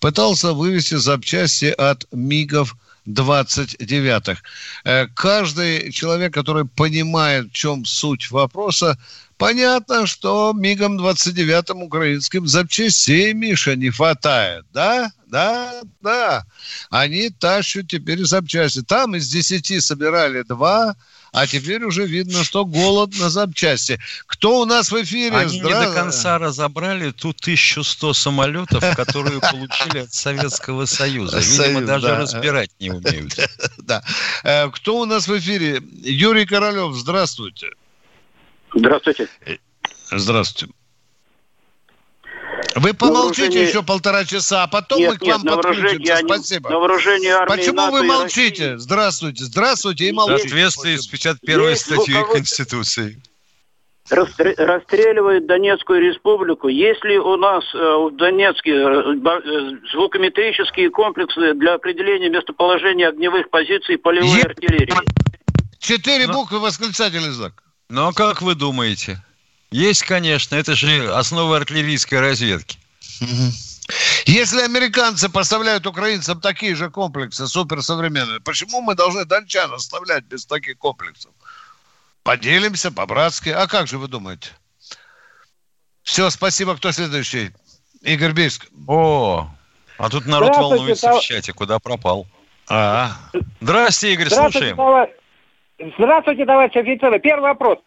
пытался 0.00 0.52
вывести 0.52 0.96
запчасти 0.96 1.66
от 1.66 2.08
МИГов 2.10 2.74
29-х. 3.06 4.42
Э, 4.84 5.06
каждый 5.14 5.92
человек, 5.92 6.34
который 6.34 6.64
понимает, 6.64 7.50
в 7.50 7.52
чем 7.52 7.84
суть 7.84 8.32
вопроса, 8.32 8.98
понятно, 9.40 10.06
что 10.06 10.52
МИГом 10.54 11.00
29-м 11.00 11.82
украинским 11.82 12.46
запчастей, 12.46 13.32
Миша, 13.32 13.74
не 13.74 13.90
хватает. 13.90 14.66
Да? 14.72 15.10
Да, 15.26 15.80
да. 16.02 16.44
Они 16.90 17.30
тащат 17.30 17.88
теперь 17.88 18.24
запчасти. 18.24 18.82
Там 18.82 19.16
из 19.16 19.28
10 19.28 19.82
собирали 19.82 20.42
два, 20.42 20.94
а 21.32 21.46
теперь 21.46 21.84
уже 21.84 22.04
видно, 22.04 22.44
что 22.44 22.66
голод 22.66 23.18
на 23.18 23.30
запчасти. 23.30 23.98
Кто 24.26 24.60
у 24.60 24.64
нас 24.66 24.92
в 24.92 25.02
эфире? 25.02 25.36
Они 25.36 25.58
Здра... 25.58 25.80
не 25.80 25.86
до 25.86 25.94
конца 25.94 26.38
разобрали 26.38 27.12
ту 27.12 27.30
1100 27.30 28.12
самолетов, 28.12 28.84
которые 28.94 29.40
получили 29.40 30.00
от 30.00 30.12
Советского 30.12 30.84
Союза. 30.84 31.38
Видимо, 31.38 31.82
даже 31.82 32.14
разбирать 32.14 32.70
не 32.78 32.90
умеют. 32.90 33.36
Да. 33.78 34.04
Э, 34.44 34.70
кто 34.70 35.00
у 35.00 35.04
нас 35.04 35.26
в 35.26 35.36
эфире? 35.38 35.82
Юрий 36.02 36.44
Королев, 36.44 36.94
здравствуйте. 36.94 37.66
Здравствуйте. 37.66 37.89
Здравствуйте. 38.74 40.72
Вы 42.76 42.94
помолчите 42.94 43.42
вооружении... 43.42 43.68
еще 43.68 43.82
полтора 43.82 44.24
часа, 44.24 44.64
а 44.64 44.66
потом 44.66 45.00
нет, 45.00 45.12
мы 45.12 45.18
к 45.18 45.22
вам 45.22 45.42
нет, 45.42 45.54
подключимся. 45.54 46.16
Они... 46.16 46.28
Спасибо. 46.28 46.70
На 46.70 46.78
вооружении 46.78 47.28
армии 47.28 47.56
Почему 47.56 47.76
НАТО 47.76 47.92
вы 47.92 48.02
молчите? 48.04 48.72
России... 48.72 48.76
Здравствуйте. 48.78 49.44
Здравствуйте 49.44 50.08
и 50.08 50.12
молчите. 50.12 50.38
В 50.38 50.50
соответствии 50.50 50.96
с 50.96 51.06
51 51.06 51.76
статьей 51.76 52.24
Конституции. 52.32 53.22
Расстреливают 54.08 55.46
Донецкую 55.46 56.00
республику. 56.00 56.68
Если 56.68 57.16
у 57.16 57.36
нас 57.36 57.62
э, 57.74 57.78
в 57.78 58.16
Донецке 58.16 58.72
э, 58.72 58.82
э, 58.82 59.70
звукометрические 59.92 60.90
комплексы 60.90 61.54
для 61.54 61.74
определения 61.74 62.28
местоположения 62.28 63.08
огневых 63.08 63.50
позиций 63.50 63.98
полевой 63.98 64.38
Е... 64.38 64.42
артиллерии. 64.42 64.94
Четыре 65.78 66.26
Но... 66.26 66.32
буквы 66.32 66.58
восклицательный 66.58 67.30
знак. 67.30 67.62
Ну 67.90 68.06
а 68.06 68.12
как 68.12 68.40
вы 68.40 68.54
думаете? 68.54 69.20
Есть, 69.72 70.04
конечно, 70.04 70.54
это 70.54 70.76
же 70.76 71.12
основа 71.12 71.56
артиллерийской 71.56 72.20
разведки. 72.20 72.78
Если 74.26 74.60
американцы 74.62 75.28
поставляют 75.28 75.86
украинцам 75.88 76.40
такие 76.40 76.76
же 76.76 76.88
комплексы 76.88 77.48
суперсовременные, 77.48 78.38
почему 78.40 78.80
мы 78.80 78.94
должны 78.94 79.24
дончан 79.24 79.72
оставлять 79.72 80.24
без 80.24 80.46
таких 80.46 80.78
комплексов? 80.78 81.32
Поделимся 82.22 82.92
по-братски. 82.92 83.48
А 83.48 83.66
как 83.66 83.88
же 83.88 83.98
вы 83.98 84.06
думаете? 84.06 84.50
Все, 86.04 86.30
спасибо. 86.30 86.76
Кто 86.76 86.92
следующий? 86.92 87.50
Игорь 88.02 88.32
Бийск. 88.32 88.68
О, 88.86 89.50
а 89.98 90.08
тут 90.08 90.26
народ 90.26 90.56
волнуется 90.56 91.12
в 91.12 91.20
чате. 91.22 91.52
Куда 91.52 91.80
пропал? 91.80 92.28
А, 92.68 93.16
Здравствуйте, 93.60 94.14
Игорь, 94.14 94.28
Здравствуйте, 94.28 94.58
слушаем. 94.58 94.76
Товарищ... 94.76 95.19
Здравствуйте, 95.96 96.44
товарищ 96.44 96.76
офицеры. 96.76 97.18
Первый 97.20 97.42
вопрос. 97.42 97.78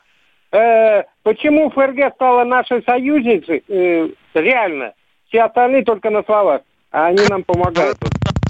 Э, 0.52 1.04
почему 1.22 1.70
ФРГ 1.70 2.14
стала 2.16 2.44
нашей 2.44 2.84
союзницей? 2.84 3.64
Э, 3.68 4.10
реально. 4.34 4.94
Все 5.28 5.44
остальные 5.44 5.84
только 5.84 6.10
на 6.10 6.24
словах. 6.24 6.62
А 6.92 7.08
они 7.08 7.26
нам 7.28 7.44
помогают. 7.44 7.98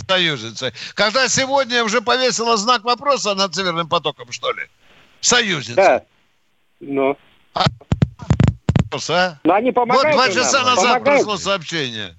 Союзницей. 0.07 0.71
Когда 0.95 1.27
сегодня 1.27 1.83
уже 1.83 2.01
повесила 2.01 2.57
знак 2.57 2.83
вопроса 2.83 3.35
над 3.35 3.55
Северным 3.55 3.87
потоком, 3.87 4.31
что 4.31 4.51
ли? 4.51 4.63
Союзница. 5.21 5.75
Да. 5.75 6.03
Ну. 6.81 7.17
А? 7.53 7.63
а? 9.09 9.39
Но 9.43 9.53
они 9.53 9.71
помогают 9.71 10.15
Вот 10.15 10.25
два 10.25 10.27
часа 10.29 10.59
нам. 10.59 10.75
назад 10.75 10.93
помогают. 10.93 11.19
пришло 11.19 11.37
сообщение. 11.37 12.15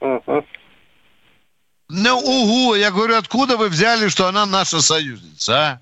Uh-huh. 0.00 0.44
Ну, 1.88 2.18
угу, 2.18 2.74
я 2.74 2.92
говорю, 2.92 3.16
откуда 3.16 3.56
вы 3.56 3.68
взяли, 3.68 4.08
что 4.08 4.28
она 4.28 4.46
наша 4.46 4.80
союзница, 4.80 5.54
а? 5.56 5.80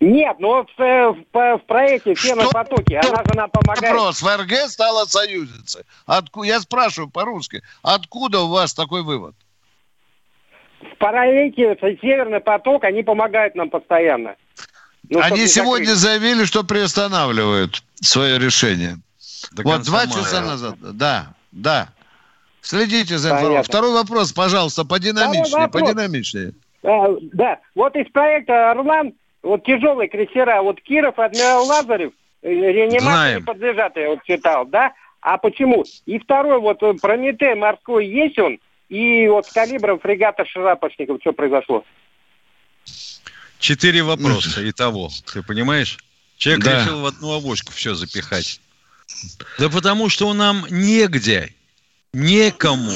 Нет, 0.00 0.36
ну 0.38 0.48
вот 0.48 0.70
в, 0.78 1.26
в, 1.30 1.58
в 1.58 1.66
проекте 1.66 2.14
«Все 2.14 2.34
на 2.34 2.46
потоке», 2.46 2.98
она 2.98 3.22
же 3.22 3.34
нам 3.34 3.50
помогает. 3.50 3.92
Вопрос, 3.94 4.20
ФРГ 4.20 4.70
стала 4.70 5.04
союзницей. 5.04 5.82
Отку... 6.06 6.42
Я 6.42 6.60
спрашиваю 6.60 7.10
по-русски, 7.10 7.62
откуда 7.82 8.40
у 8.40 8.48
вас 8.48 8.72
такой 8.72 9.02
вывод? 9.02 9.34
В 10.80 10.96
проекте 10.96 11.76
«Северный 12.00 12.40
поток» 12.40 12.84
они 12.84 13.02
помогают 13.02 13.54
нам 13.54 13.68
постоянно. 13.68 14.36
Ну, 15.10 15.20
они 15.20 15.46
сегодня 15.46 15.94
закрыть. 15.94 16.22
заявили, 16.22 16.44
что 16.44 16.64
приостанавливают 16.64 17.82
свое 18.00 18.38
решение. 18.38 18.96
До 19.52 19.62
вот 19.64 19.82
два 19.82 20.06
мая. 20.06 20.08
часа 20.08 20.40
назад. 20.40 20.76
Да, 20.80 21.34
да. 21.52 21.88
Следите 22.62 23.18
за 23.18 23.30
информацией. 23.30 23.64
Второй 23.64 23.92
вопрос, 23.92 24.32
пожалуйста, 24.32 24.86
подинамичнее, 24.86 25.68
подинамичнее. 25.68 26.54
А, 26.82 27.08
да, 27.32 27.58
вот 27.74 27.94
из 27.96 28.10
проекта 28.12 28.70
«Орлан» 28.70 29.12
вот 29.42 29.64
тяжелые 29.64 30.08
крейсера, 30.08 30.62
вот 30.62 30.80
Киров, 30.80 31.18
адмирал 31.18 31.66
Лазарев, 31.66 32.12
э, 32.42 32.50
реанимации 32.50 33.36
не 33.36 33.42
подлежат, 33.42 33.96
я 33.96 34.10
вот 34.10 34.22
читал, 34.24 34.66
да? 34.66 34.92
А 35.20 35.38
почему? 35.38 35.84
И 36.06 36.18
второй, 36.18 36.60
вот 36.60 36.82
э, 36.82 36.94
Прометей 36.94 37.54
морской 37.54 38.06
есть 38.06 38.38
он, 38.38 38.58
и 38.88 39.28
вот 39.28 39.46
с 39.46 39.52
калибром 39.52 40.00
фрегата 40.00 40.44
Шарапошников 40.44 41.18
что 41.20 41.32
произошло? 41.32 41.84
Четыре 43.58 44.02
вопроса 44.02 44.62
и 44.62 44.72
того, 44.72 45.10
ты 45.32 45.42
понимаешь? 45.42 45.98
Человек 46.36 46.64
да. 46.64 46.80
решил 46.80 47.00
в 47.02 47.06
одну 47.06 47.32
авоську 47.32 47.72
все 47.72 47.94
запихать. 47.94 48.60
Да 49.58 49.68
потому 49.68 50.08
что 50.08 50.32
нам 50.32 50.64
негде, 50.70 51.54
некому 52.12 52.92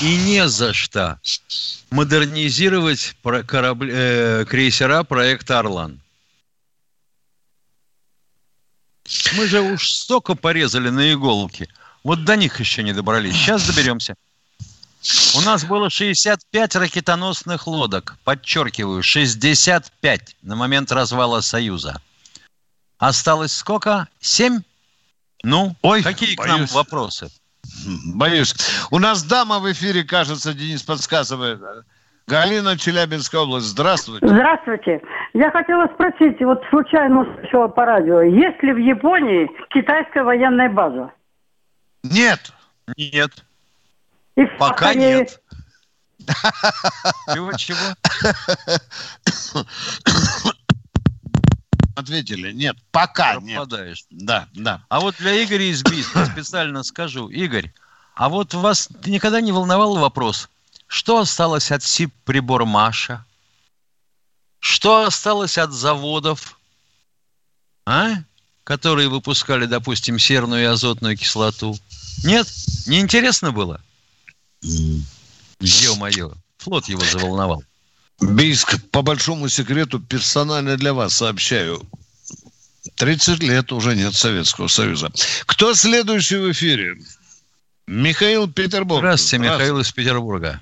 и 0.00 0.16
не 0.16 0.48
за 0.48 0.72
что 0.72 1.20
модернизировать 1.90 3.16
корабли, 3.46 3.92
э, 3.94 4.44
крейсера 4.48 5.02
проекта 5.02 5.60
«Орлан». 5.60 6.00
Мы 9.36 9.46
же 9.46 9.60
уж 9.60 9.90
столько 9.90 10.34
порезали 10.34 10.90
на 10.90 11.12
иголки. 11.12 11.68
Вот 12.02 12.24
до 12.24 12.36
них 12.36 12.58
еще 12.58 12.82
не 12.82 12.92
добрались. 12.92 13.34
Сейчас 13.34 13.66
доберемся. 13.66 14.14
У 15.36 15.40
нас 15.42 15.64
было 15.64 15.88
65 15.90 16.76
ракетоносных 16.76 17.68
лодок. 17.68 18.16
Подчеркиваю, 18.24 19.02
65 19.02 20.36
на 20.42 20.56
момент 20.56 20.90
развала 20.90 21.40
Союза. 21.40 22.00
Осталось 22.98 23.52
сколько? 23.52 24.08
Семь? 24.20 24.62
Ну, 25.44 25.76
Ой, 25.82 26.02
какие 26.02 26.34
боюсь. 26.34 26.54
к 26.54 26.58
нам 26.58 26.66
вопросы? 26.66 27.30
Боюсь. 28.14 28.54
У 28.90 28.98
нас 28.98 29.22
дама 29.22 29.58
в 29.58 29.70
эфире, 29.72 30.04
кажется, 30.04 30.54
Денис 30.54 30.82
подсказывает. 30.82 31.60
Галина, 32.26 32.76
Челябинская 32.76 33.42
область. 33.42 33.66
Здравствуйте. 33.66 34.26
Здравствуйте. 34.26 35.00
Я 35.32 35.50
хотела 35.50 35.86
спросить, 35.94 36.40
вот 36.40 36.60
случайно 36.70 37.20
услышала 37.20 37.68
по 37.68 37.84
радио, 37.84 38.20
есть 38.20 38.60
ли 38.62 38.72
в 38.72 38.78
Японии 38.78 39.48
китайская 39.70 40.24
военная 40.24 40.68
база? 40.68 41.12
Нет. 42.02 42.52
Нет. 42.96 43.30
И 44.36 44.44
Пока 44.58 44.94
нет. 44.94 45.40
Чего, 47.32 47.52
чего? 47.52 47.78
Ответили, 51.96 52.52
нет, 52.52 52.76
пока 52.90 53.40
Пропадаешь. 53.40 54.04
нет. 54.10 54.26
Да, 54.26 54.48
да. 54.52 54.84
А 54.90 55.00
вот 55.00 55.16
для 55.16 55.42
Игоря 55.42 55.64
из 55.64 55.82
Бийска 55.82 56.26
специально 56.32 56.82
скажу. 56.82 57.28
Игорь, 57.30 57.72
а 58.14 58.28
вот 58.28 58.52
вас 58.52 58.90
никогда 59.06 59.40
не 59.40 59.50
волновал 59.50 59.96
вопрос, 59.96 60.50
что 60.86 61.18
осталось 61.18 61.72
от 61.72 61.82
СИП 61.82 62.12
прибор 62.26 62.66
Маша? 62.66 63.24
Что 64.58 65.06
осталось 65.06 65.56
от 65.56 65.72
заводов, 65.72 66.60
а? 67.86 68.16
которые 68.64 69.08
выпускали, 69.08 69.64
допустим, 69.64 70.18
серную 70.18 70.64
и 70.64 70.66
азотную 70.66 71.16
кислоту? 71.16 71.78
Нет? 72.24 72.46
Не 72.86 73.00
интересно 73.00 73.52
было? 73.52 73.80
Ё-моё, 75.60 76.34
флот 76.58 76.88
его 76.90 77.02
заволновал. 77.04 77.64
Бийск, 78.20 78.90
по 78.90 79.02
большому 79.02 79.48
секрету, 79.48 80.00
персонально 80.00 80.76
для 80.76 80.94
вас 80.94 81.14
сообщаю. 81.14 81.80
30 82.96 83.42
лет 83.42 83.72
уже 83.72 83.94
нет 83.94 84.14
Советского 84.14 84.68
Союза. 84.68 85.10
Кто 85.46 85.74
следующий 85.74 86.36
в 86.36 86.50
эфире? 86.52 86.96
Михаил 87.86 88.50
Петербург. 88.50 89.00
Здравствуйте, 89.00 89.36
Здравствуйте. 89.36 89.64
Михаил 89.64 89.80
из 89.80 89.92
Петербурга. 89.92 90.60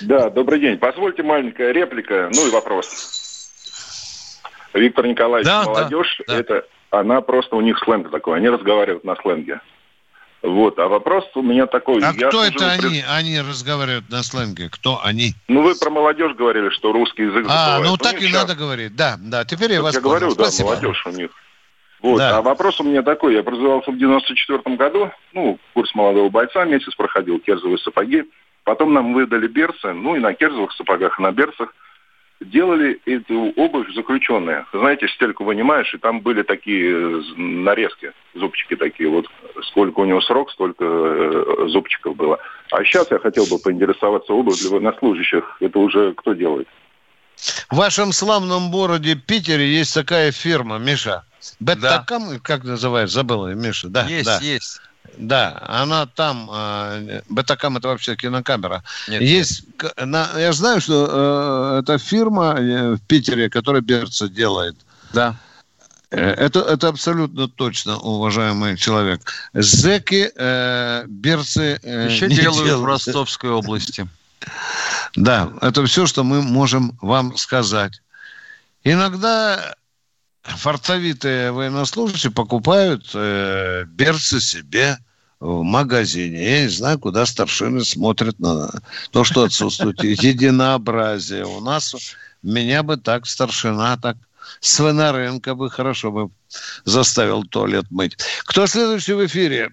Да, 0.00 0.30
добрый 0.30 0.60
день. 0.60 0.78
Позвольте 0.78 1.22
маленькая 1.22 1.72
реплика, 1.72 2.30
ну 2.32 2.46
и 2.46 2.50
вопрос. 2.50 2.86
Виктор 4.74 5.06
Николаевич, 5.06 5.46
да, 5.46 5.64
молодежь, 5.64 6.20
да, 6.26 6.34
да. 6.34 6.40
это 6.40 6.66
она 6.90 7.20
просто 7.20 7.56
у 7.56 7.60
них 7.60 7.78
сленг 7.80 8.10
такой, 8.10 8.36
они 8.36 8.48
разговаривают 8.48 9.04
на 9.04 9.16
сленге. 9.16 9.60
Вот, 10.42 10.78
а 10.78 10.86
вопрос 10.86 11.24
у 11.34 11.42
меня 11.42 11.66
такой. 11.66 12.00
А 12.02 12.12
Я 12.12 12.28
кто 12.28 12.44
служил 12.44 12.52
это 12.54 12.70
они? 12.72 13.02
Они 13.08 13.40
разговаривают 13.40 14.08
на 14.08 14.22
сленге. 14.22 14.68
Кто 14.70 15.00
они? 15.04 15.34
Ну, 15.48 15.62
вы 15.62 15.74
про 15.74 15.90
молодежь 15.90 16.34
говорили, 16.36 16.70
что 16.70 16.92
русский 16.92 17.24
язык 17.24 17.46
А, 17.48 17.78
забывает. 17.78 17.86
ну 17.90 17.96
так 17.96 18.20
и 18.20 18.24
ничего. 18.26 18.38
надо 18.38 18.54
говорить. 18.54 18.94
Да, 18.94 19.16
да. 19.20 19.44
Теперь 19.44 19.72
я 19.72 19.78
Вот 19.80 19.86
вас 19.86 19.94
я 19.96 20.00
понял. 20.00 20.10
говорю, 20.16 20.34
да, 20.36 20.42
Спасибо. 20.44 20.68
молодежь 20.70 21.06
у 21.06 21.10
них. 21.10 21.30
Вот, 22.00 22.18
Да. 22.18 22.38
а 22.38 22.42
вопрос 22.42 22.78
у 22.80 22.84
меня 22.84 23.02
такой. 23.02 23.34
Я 23.34 23.42
произвелся 23.42 23.90
в 23.90 23.98
94 23.98 24.76
году, 24.76 25.10
ну, 25.32 25.58
курс 25.74 25.92
молодого 25.96 26.28
бойца, 26.28 26.64
месяц 26.64 26.94
проходил, 26.94 27.40
керзовые 27.40 27.78
сапоги. 27.78 28.22
Потом 28.62 28.92
нам 28.94 29.14
выдали 29.14 29.48
берцы, 29.48 29.92
ну, 29.92 30.14
и 30.14 30.20
на 30.20 30.34
керзовых 30.34 30.72
сапогах, 30.74 31.18
и 31.18 31.22
на 31.22 31.32
берцах 31.32 31.74
делали 32.40 33.00
эту 33.04 33.52
обувь 33.56 33.92
заключенные. 33.94 34.64
Знаете, 34.72 35.08
стельку 35.08 35.44
вынимаешь, 35.44 35.92
и 35.94 35.98
там 35.98 36.20
были 36.20 36.42
такие 36.42 36.90
э, 36.90 37.22
нарезки, 37.36 38.12
зубчики 38.34 38.76
такие 38.76 39.08
вот. 39.08 39.26
Сколько 39.70 40.00
у 40.00 40.04
него 40.04 40.20
срок, 40.20 40.50
столько 40.52 40.84
э, 40.84 41.68
зубчиков 41.68 42.16
было. 42.16 42.38
А 42.70 42.84
сейчас 42.84 43.10
я 43.10 43.18
хотел 43.18 43.46
бы 43.46 43.58
поинтересоваться 43.58 44.32
обувь 44.32 44.60
для 44.60 44.70
военнослужащих. 44.70 45.56
Это 45.60 45.78
уже 45.78 46.14
кто 46.14 46.32
делает? 46.32 46.68
В 47.70 47.76
вашем 47.76 48.12
славном 48.12 48.70
городе 48.70 49.14
Питере 49.14 49.66
есть 49.66 49.94
такая 49.94 50.32
фирма, 50.32 50.78
Миша. 50.78 51.24
Беттакам, 51.60 52.40
как 52.42 52.64
называется, 52.64 53.16
забыл, 53.16 53.48
я, 53.48 53.54
Миша, 53.54 53.88
да. 53.88 54.06
Есть, 54.06 54.26
да. 54.26 54.38
есть. 54.40 54.80
Да, 55.16 55.62
она 55.66 56.06
там, 56.06 56.48
э, 56.52 57.22
Бетакам 57.28 57.76
это 57.76 57.88
вообще 57.88 58.14
кинокамера. 58.16 58.82
Нет, 59.08 59.22
Есть, 59.22 59.62
к- 59.76 59.92
на- 60.04 60.30
я 60.38 60.52
знаю, 60.52 60.80
что 60.80 61.06
э, 61.10 61.80
это 61.80 61.98
фирма 61.98 62.54
э, 62.58 62.94
в 62.94 63.00
Питере, 63.06 63.48
которая 63.50 63.82
берцы 63.82 64.28
делает. 64.28 64.76
Да. 65.12 65.34
Э, 66.10 66.30
Это, 66.34 66.60
это 66.60 66.88
абсолютно 66.88 67.48
точно, 67.48 67.98
уважаемый 67.98 68.76
человек. 68.76 69.20
Зеки 69.54 70.30
э, 70.36 71.04
берцы 71.08 71.78
э, 71.82 72.08
Еще 72.10 72.28
не 72.28 72.36
делают 72.36 72.62
в 72.62 72.66
делают. 72.66 72.86
Ростовской 72.86 73.50
области. 73.50 74.08
Да, 75.16 75.50
это 75.60 75.84
все, 75.86 76.06
что 76.06 76.22
мы 76.22 76.42
можем 76.42 76.96
вам 77.02 77.36
сказать. 77.36 78.00
Иногда 78.84 79.74
фартовитые 80.56 81.52
военнослужащие 81.52 82.32
покупают 82.32 83.10
э, 83.14 83.84
берцы 83.86 84.40
себе 84.40 84.98
в 85.40 85.62
магазине. 85.62 86.42
Я 86.42 86.62
не 86.62 86.68
знаю, 86.68 86.98
куда 86.98 87.26
старшины 87.26 87.84
смотрят 87.84 88.38
на 88.40 88.70
то, 89.10 89.24
что 89.24 89.44
отсутствует 89.44 90.02
единообразие. 90.02 91.44
У 91.44 91.60
нас 91.60 91.94
меня 92.42 92.82
бы 92.82 92.96
так 92.96 93.26
старшина, 93.26 93.96
так 93.96 94.16
Свинаренко 94.60 95.54
бы 95.54 95.70
хорошо 95.70 96.10
бы 96.10 96.30
заставил 96.84 97.44
туалет 97.44 97.86
мыть. 97.90 98.16
Кто 98.44 98.66
следующий 98.66 99.12
в 99.12 99.24
эфире? 99.26 99.70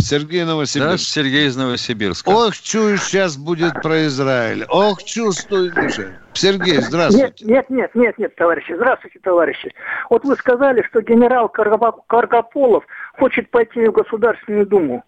Сергей 0.00 0.44
Новосибирск. 0.44 0.90
Да, 0.90 0.98
Сергей 0.98 1.46
из 1.46 1.56
Новосибирска. 1.56 2.28
Ох, 2.28 2.56
чую, 2.56 2.98
сейчас 2.98 3.36
будет 3.36 3.74
про 3.82 4.06
Израиль. 4.06 4.64
Ох, 4.68 5.02
чувствую, 5.04 5.72
Миша. 5.76 6.18
Сергей, 6.32 6.80
здравствуйте. 6.80 7.44
Нет, 7.44 7.70
нет, 7.70 7.70
нет, 7.70 7.94
нет, 7.94 8.18
нет, 8.18 8.36
товарищи. 8.36 8.74
Здравствуйте, 8.74 9.18
товарищи. 9.22 9.72
Вот 10.08 10.24
вы 10.24 10.36
сказали, 10.36 10.82
что 10.88 11.00
генерал 11.02 11.50
Каргопо- 11.54 12.00
Каргополов 12.06 12.84
хочет 13.18 13.50
пойти 13.50 13.86
в 13.86 13.92
Государственную 13.92 14.66
Думу. 14.66 15.04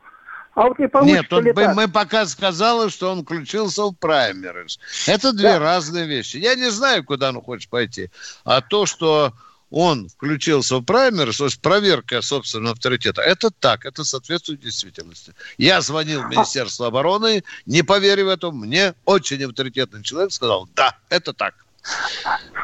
А 0.54 0.66
вот 0.68 0.78
не 0.78 0.86
получится 0.86 1.22
Нет, 1.22 1.32
он, 1.32 1.44
ли 1.44 1.52
так? 1.54 1.74
мы 1.74 1.88
пока 1.88 2.26
сказали, 2.26 2.90
что 2.90 3.10
он 3.10 3.24
включился 3.24 3.84
в 3.84 3.94
праймерис. 3.94 4.78
Это 5.08 5.32
две 5.32 5.54
Да. 5.54 5.58
разные 5.58 6.06
вещи. 6.06 6.36
Я 6.36 6.54
не 6.54 6.70
знаю, 6.70 7.04
куда 7.04 7.30
он 7.30 7.40
хочет 7.40 7.70
пойти. 7.70 8.10
А 8.44 8.60
то, 8.60 8.84
что 8.84 9.32
он 9.72 10.08
включился 10.08 10.76
в 10.76 10.82
праймерис, 10.82 11.38
то 11.38 11.46
есть 11.46 11.60
проверка 11.60 12.20
собственного 12.20 12.72
авторитета, 12.72 13.22
это 13.22 13.50
так, 13.50 13.86
это 13.86 14.04
соответствует 14.04 14.60
действительности. 14.60 15.32
Я 15.56 15.80
звонил 15.80 16.22
в 16.22 16.28
Министерство 16.28 16.88
обороны, 16.88 17.42
не 17.64 17.82
поверив 17.82 18.28
этому, 18.28 18.58
мне 18.58 18.94
очень 19.06 19.42
авторитетный 19.44 20.02
человек 20.02 20.30
сказал, 20.32 20.68
да, 20.76 20.94
это 21.08 21.32
так. 21.32 21.54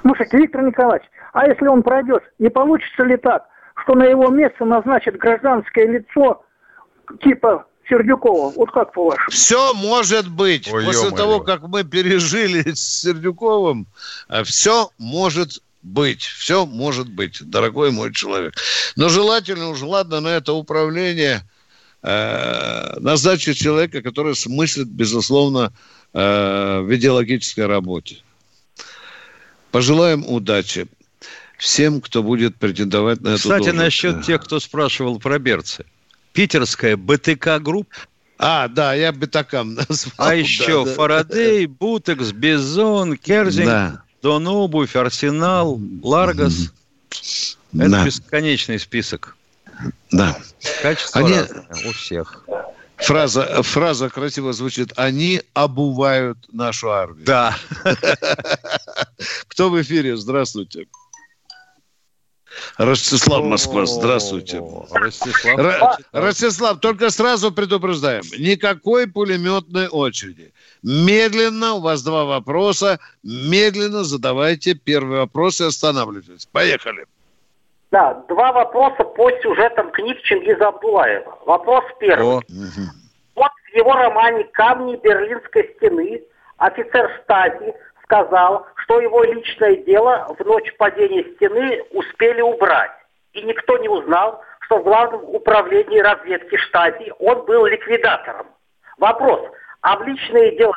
Слушайте, 0.02 0.36
Виктор 0.36 0.62
Николаевич, 0.62 1.08
а 1.32 1.46
если 1.46 1.66
он 1.66 1.82
пройдет, 1.82 2.22
не 2.38 2.50
получится 2.50 3.02
ли 3.04 3.16
так, 3.16 3.46
что 3.82 3.94
на 3.94 4.04
его 4.04 4.28
место 4.28 4.66
назначат 4.66 5.16
гражданское 5.16 5.86
лицо 5.86 6.44
типа 7.22 7.66
Сердюкова? 7.88 8.52
Вот 8.54 8.70
как 8.70 8.92
по-вашему? 8.92 9.30
Все 9.30 9.72
может 9.74 10.28
быть. 10.30 10.70
Ой, 10.70 10.84
После 10.84 11.06
ё-моё. 11.06 11.16
того, 11.16 11.40
как 11.40 11.62
мы 11.62 11.84
пережили 11.84 12.72
с 12.72 13.00
Сердюковым, 13.00 13.86
все 14.44 14.90
может 14.98 15.62
быть. 15.88 16.22
Все 16.22 16.66
может 16.66 17.08
быть, 17.08 17.42
дорогой 17.42 17.90
мой 17.90 18.12
человек. 18.12 18.54
Но 18.96 19.08
желательно 19.08 19.70
уж, 19.70 19.82
ладно, 19.82 20.20
на 20.20 20.28
это 20.28 20.52
управление 20.52 21.42
э, 22.02 22.98
назначить 23.00 23.58
человека, 23.58 24.02
который 24.02 24.36
смыслит, 24.36 24.88
безусловно, 24.88 25.72
э, 26.12 26.80
в 26.80 26.94
идеологической 26.94 27.66
работе. 27.66 28.18
Пожелаем 29.70 30.24
удачи 30.26 30.86
всем, 31.58 32.00
кто 32.00 32.22
будет 32.22 32.56
претендовать 32.56 33.20
на 33.20 33.30
эту 33.30 33.38
Кстати, 33.38 33.70
насчет 33.70 34.24
тех, 34.24 34.42
кто 34.42 34.60
спрашивал 34.60 35.18
про 35.18 35.38
берцы. 35.38 35.84
Питерская 36.32 36.96
БТК 36.96 37.58
групп. 37.58 37.88
А, 38.38 38.68
да, 38.68 38.94
я 38.94 39.10
битакам 39.10 39.74
назвал. 39.88 40.28
А 40.28 40.34
еще 40.34 40.84
да, 40.84 40.90
да. 40.90 40.96
Фарадей, 40.96 41.66
Бутекс, 41.66 42.30
Бизон, 42.32 43.16
Керзинг, 43.16 43.66
Да. 43.66 44.02
Дон 44.22 44.46
Обувь, 44.48 44.96
Арсенал, 44.96 45.80
Ларгас. 46.02 46.72
Это 47.74 47.88
Да. 47.90 48.04
бесконечный 48.04 48.78
список. 48.78 49.36
Да. 50.10 50.36
Качество 50.82 51.20
Они- 51.20 51.40
у 51.86 51.92
всех. 51.92 52.44
Фраза, 52.96 53.62
фраза 53.62 54.08
красиво 54.10 54.52
звучит. 54.52 54.92
Они 54.96 55.40
обувают 55.54 56.38
нашу 56.52 56.90
армию. 56.90 57.24
Да. 57.24 57.56
Кто 59.48 59.70
в 59.70 59.80
эфире? 59.80 60.16
Здравствуйте. 60.16 60.86
Ростислав 62.78 63.44
Москва, 63.44 63.86
здравствуйте. 63.86 64.62
Ростислав. 64.90 65.98
Ростислав, 66.12 66.80
только 66.80 67.10
сразу 67.10 67.52
предупреждаем. 67.52 68.22
Никакой 68.38 69.06
пулеметной 69.06 69.88
очереди. 69.88 70.52
Медленно, 70.82 71.74
у 71.74 71.80
вас 71.80 72.02
два 72.02 72.24
вопроса. 72.24 72.98
Медленно 73.22 74.04
задавайте 74.04 74.74
первый 74.74 75.18
вопрос 75.18 75.60
и 75.60 75.64
останавливайтесь. 75.64 76.46
Поехали. 76.46 77.06
Да, 77.90 78.22
два 78.28 78.52
вопроса 78.52 79.02
по 79.02 79.30
сюжетам 79.42 79.90
книг 79.92 80.20
Чингиза 80.22 80.68
Абдулаева. 80.68 81.38
Вопрос 81.46 81.84
первый. 81.98 82.42
Вот 83.34 83.52
в 83.72 83.76
его 83.76 83.92
романе 83.92 84.44
«Камни 84.52 84.96
Берлинской 84.96 85.72
стены» 85.76 86.22
офицер 86.58 87.20
штази 87.22 87.72
сказал, 88.08 88.66
что 88.84 89.00
его 89.00 89.22
личное 89.22 89.76
дело 89.76 90.34
в 90.38 90.44
ночь 90.44 90.72
падения 90.78 91.24
стены 91.36 91.82
успели 91.92 92.40
убрать. 92.40 92.90
И 93.34 93.42
никто 93.42 93.76
не 93.78 93.88
узнал, 93.88 94.42
что 94.62 94.78
в 94.78 94.84
главном 94.84 95.22
управлении 95.24 95.98
разведки 96.00 96.56
штази 96.56 97.12
он 97.18 97.44
был 97.44 97.66
ликвидатором. 97.66 98.46
Вопрос. 98.96 99.40
А 99.82 99.96
в 99.98 100.02
личные 100.08 100.56
дела, 100.56 100.72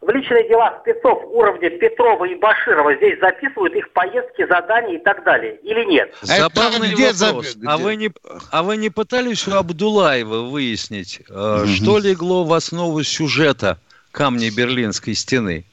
в 0.00 0.08
личные 0.10 0.48
дела 0.48 0.78
спецов 0.80 1.22
уровня 1.26 1.70
Петрова 1.70 2.24
и 2.24 2.36
Баширова 2.36 2.94
здесь 2.94 3.18
записывают 3.20 3.74
их 3.74 3.92
поездки, 3.92 4.46
задания 4.48 4.94
и 4.98 5.02
так 5.02 5.24
далее? 5.24 5.56
Или 5.64 5.84
нет? 5.84 6.14
Забавный 6.22 6.92
где 6.94 7.12
вопрос. 7.12 7.46
запи- 7.56 7.66
А 7.66 7.76
вы 7.78 7.96
не, 7.96 8.10
а 8.52 8.62
вы 8.62 8.76
не 8.76 8.90
пытались 8.90 9.46
у 9.48 9.54
Абдулаева 9.56 10.48
выяснить, 10.48 11.20
э, 11.28 11.66
что 11.66 11.98
легло 11.98 12.44
в 12.44 12.52
основу 12.52 13.02
сюжета 13.02 13.78
камней 14.12 14.50
Берлинской 14.50 15.14
стены? 15.14 15.64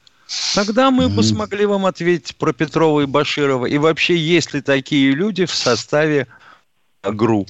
Тогда 0.54 0.90
мы 0.90 1.08
бы 1.08 1.22
смогли 1.22 1.64
вам 1.64 1.86
ответить 1.86 2.36
про 2.36 2.52
Петрова 2.52 3.00
и 3.00 3.06
Баширова. 3.06 3.66
И 3.66 3.78
вообще, 3.78 4.16
есть 4.16 4.52
ли 4.52 4.60
такие 4.60 5.12
люди 5.12 5.46
в 5.46 5.54
составе 5.54 6.26
ГРУ? 7.02 7.46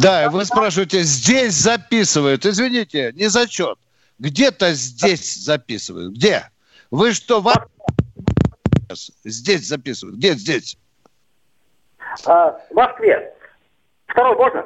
Да, 0.00 0.24
и 0.24 0.28
вы 0.28 0.44
спрашиваете, 0.44 1.02
здесь 1.02 1.54
записывают. 1.54 2.46
Извините, 2.46 3.12
не 3.14 3.28
зачет. 3.28 3.78
Где-то 4.18 4.72
здесь 4.74 5.36
записывают. 5.36 6.14
Где? 6.14 6.50
Вы 6.90 7.12
что, 7.12 7.40
в... 7.40 7.52
здесь 9.24 9.66
записывают? 9.66 10.16
Где 10.18 10.34
здесь? 10.34 10.76
А, 12.24 12.52
в 12.70 12.74
Москве. 12.74 13.32
Второй 14.06 14.36
можно? 14.36 14.64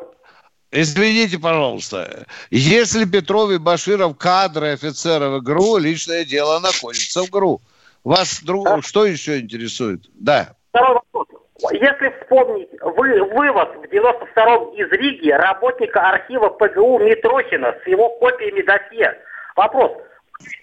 Извините, 0.72 1.38
пожалуйста. 1.38 2.26
Если 2.50 3.04
Петров 3.04 3.50
и 3.50 3.58
Баширов 3.58 4.16
кадры 4.16 4.72
офицеров 4.72 5.42
ГРУ, 5.42 5.76
личное 5.76 6.24
дело 6.24 6.60
находится 6.60 7.22
в 7.22 7.30
ГРУ. 7.30 7.60
Вас 8.04 8.42
друг... 8.42 8.66
что 8.82 9.04
еще 9.04 9.38
интересует? 9.38 10.00
Да. 10.14 10.54
Второй 10.70 10.94
вопрос. 10.94 11.28
Если 11.72 12.12
вспомнить 12.20 12.70
вы, 12.80 13.22
вывод 13.34 13.68
в 13.76 13.84
92-м 13.84 14.74
из 14.74 14.90
Риги 14.90 15.30
работника 15.30 16.00
архива 16.08 16.48
ПГУ 16.48 16.98
Митрохина 17.00 17.76
с 17.84 17.86
его 17.86 18.08
копиями 18.18 18.62
досье. 18.62 19.14
Вопрос. 19.54 19.92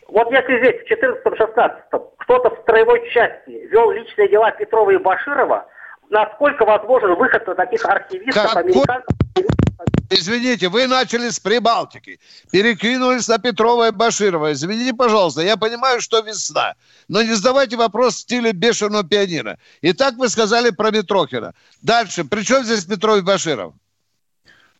Вот 0.07 0.31
если 0.31 0.57
здесь 0.59 0.81
в 0.81 0.91
14-16 0.91 1.71
кто-то 2.17 2.49
в 2.55 2.59
строевой 2.63 3.07
части 3.11 3.67
вел 3.71 3.91
личные 3.91 4.27
дела 4.27 4.51
Петрова 4.51 4.89
и 4.89 4.97
Баширова, 4.97 5.67
насколько 6.09 6.65
возможен 6.65 7.13
выход 7.15 7.45
на 7.47 7.55
таких 7.55 7.85
архивистов, 7.85 8.51
Какой- 8.51 8.63
американцев? 8.63 9.15
Извините, 10.09 10.69
вы 10.69 10.87
начали 10.87 11.29
с 11.29 11.39
Прибалтики, 11.39 12.19
перекинулись 12.51 13.27
на 13.27 13.37
Петрова 13.37 13.89
и 13.89 13.91
Баширова. 13.91 14.51
Извините, 14.53 14.93
пожалуйста, 14.93 15.41
я 15.41 15.55
понимаю, 15.55 16.01
что 16.01 16.19
весна, 16.21 16.73
но 17.07 17.21
не 17.21 17.35
задавайте 17.35 17.75
вопрос 17.77 18.15
в 18.15 18.19
стиле 18.19 18.51
бешеного 18.51 19.03
пианино. 19.03 19.57
Итак, 19.81 20.15
вы 20.17 20.29
сказали 20.29 20.71
про 20.71 20.89
Митрохина. 20.89 21.53
Дальше, 21.83 22.23
при 22.23 22.43
чем 22.43 22.63
здесь 22.63 22.85
Петров 22.85 23.19
и 23.19 23.21
Баширов? 23.21 23.73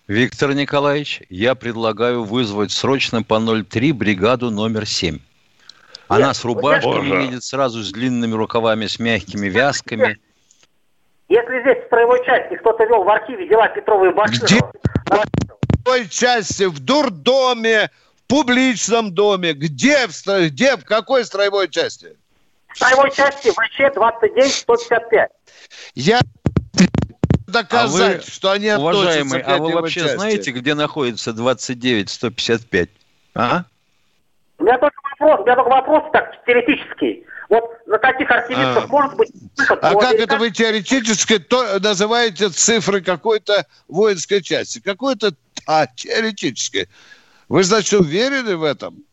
Виктор 0.07 0.55
Николаевич, 0.55 1.21
я 1.29 1.53
предлагаю 1.53 2.23
вызвать 2.23 2.71
срочно 2.71 3.21
по 3.21 3.39
03 3.39 3.91
бригаду 3.91 4.49
номер 4.49 4.87
7. 4.87 5.19
Она 6.07 6.33
с 6.33 6.43
рубашками 6.43 7.25
едет 7.25 7.43
сразу 7.43 7.83
с 7.83 7.91
длинными 7.91 8.33
рукавами, 8.33 8.87
с 8.87 8.97
мягкими 8.97 9.47
вязками. 9.47 10.17
Если 11.29 11.61
здесь 11.61 11.83
в 11.83 11.85
строевой 11.85 12.25
части 12.25 12.55
кто-то 12.55 12.83
вел 12.85 13.03
в 13.03 13.09
архиве 13.09 13.47
дела 13.47 13.67
Петрова 13.69 14.09
и 14.09 14.13
Баширова... 14.13 14.45
Где? 14.45 14.59
В 14.59 15.81
строевой 15.81 16.09
части, 16.09 16.63
в 16.63 16.79
дурдоме, 16.79 17.91
в 18.15 18.27
публичном 18.27 19.13
доме. 19.13 19.53
Где? 19.53 20.07
В, 20.07 20.11
стро... 20.11 20.47
Где? 20.47 20.75
В 20.75 20.83
какой 20.83 21.23
строевой 21.23 21.69
части? 21.69 22.17
В 22.69 22.75
строевой 22.75 23.11
части 23.11 23.51
ВЧ 23.51 23.95
29-155. 23.95 25.27
Я 25.93 26.19
доказать, 27.47 28.15
а 28.15 28.17
вы, 28.17 28.23
что 28.23 28.51
они 28.51 28.71
Уважаемый, 28.71 29.41
а 29.41 29.57
вы 29.57 29.73
вообще 29.73 30.01
части. 30.01 30.15
знаете, 30.15 30.51
где 30.51 30.73
находится 30.73 31.31
29-155? 31.31 32.89
А? 33.35 33.63
У 34.57 34.63
меня 34.63 34.79
только 34.79 34.99
вопрос, 35.11 35.41
у 35.41 35.43
меня 35.43 35.55
только 35.55 35.69
вопрос 35.69 36.03
так 36.11 36.43
теоретический. 36.45 37.23
Вот 37.49 37.63
на 37.87 37.97
таких 37.97 38.29
артиллеристов 38.29 38.85
А. 38.85 38.87
может 38.87 39.17
быть 39.17 39.31
выход. 39.57 39.79
А 39.81 39.95
как 39.95 40.13
это 40.13 40.37
вы 40.37 40.51
теоретически 40.51 41.39
то, 41.39 41.79
называете 41.79 42.49
цифры 42.49 43.01
какой-то 43.01 43.65
воинской 43.87 44.41
части? 44.43 44.79
Какой-то, 44.79 45.33
а, 45.65 45.87
теоретически. 45.87 46.87
Вы, 47.47 47.63
значит, 47.63 47.99
уверены 47.99 48.55
в 48.55 48.63
этом? 48.63 49.03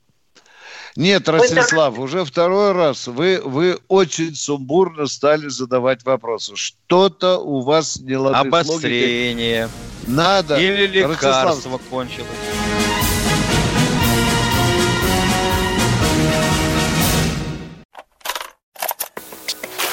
Нет, 0.97 1.29
Ростислав, 1.29 1.99
уже 1.99 2.25
второй 2.25 2.73
раз 2.73 3.07
вы, 3.07 3.41
вы 3.45 3.79
очень 3.89 4.35
сумбурно 4.35 5.07
стали 5.07 5.49
задавать 5.49 6.05
вопросы. 6.05 6.57
Что-то 6.57 7.39
у 7.39 7.61
вас 7.61 7.97
не 8.01 8.17
логикой. 8.17 8.49
Обострение. 8.49 9.69
Надо. 10.07 10.57
Или 10.59 11.03
Ростислав, 11.03 11.45
лекарство 11.45 11.81
кончилось. 11.91 12.27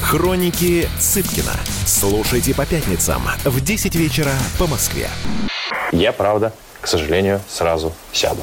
Хроники 0.00 0.88
Цыпкина. 0.98 1.52
Слушайте 1.86 2.54
по 2.54 2.66
пятницам 2.66 3.22
в 3.44 3.60
10 3.60 3.94
вечера 3.94 4.32
по 4.58 4.66
Москве. 4.66 5.08
Я, 5.92 6.12
правда, 6.12 6.52
к 6.80 6.86
сожалению, 6.86 7.40
сразу 7.48 7.92
сяду. 8.12 8.42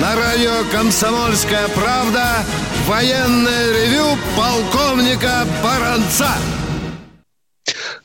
На 0.00 0.16
радио 0.16 0.70
«Комсомольская 0.70 1.68
правда» 1.68 2.44
военное 2.86 3.72
ревю 3.72 4.18
полковника 4.36 5.46
Баранца. 5.62 6.28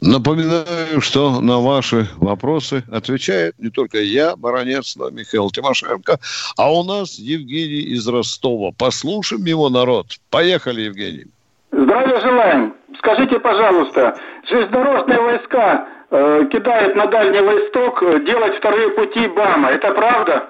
Напоминаю, 0.01 1.01
что 1.01 1.41
на 1.41 1.59
ваши 1.59 2.07
вопросы 2.17 2.83
отвечает 2.89 3.55
не 3.59 3.69
только 3.69 3.97
я, 3.97 4.35
Баранец, 4.37 4.95
но 4.95 5.09
и 5.09 5.13
Михаил 5.13 5.49
Тимошенко, 5.49 6.19
а 6.57 6.73
у 6.73 6.83
нас 6.83 7.19
Евгений 7.19 7.81
из 7.81 8.07
Ростова. 8.07 8.71
Послушаем 8.77 9.43
его 9.43 9.69
народ. 9.69 10.05
Поехали, 10.29 10.81
Евгений. 10.81 11.25
Здравия 11.71 12.21
желаем. 12.21 12.73
Скажите, 12.97 13.39
пожалуйста, 13.39 14.17
железнодорожные 14.49 15.19
войска 15.19 15.87
э, 16.09 16.45
кидают 16.51 16.95
на 16.95 17.05
Дальний 17.07 17.41
Восток 17.41 18.01
э, 18.01 18.25
делать 18.25 18.57
вторые 18.57 18.89
пути 18.91 19.27
БАМа. 19.27 19.69
Это 19.69 19.91
правда? 19.91 20.49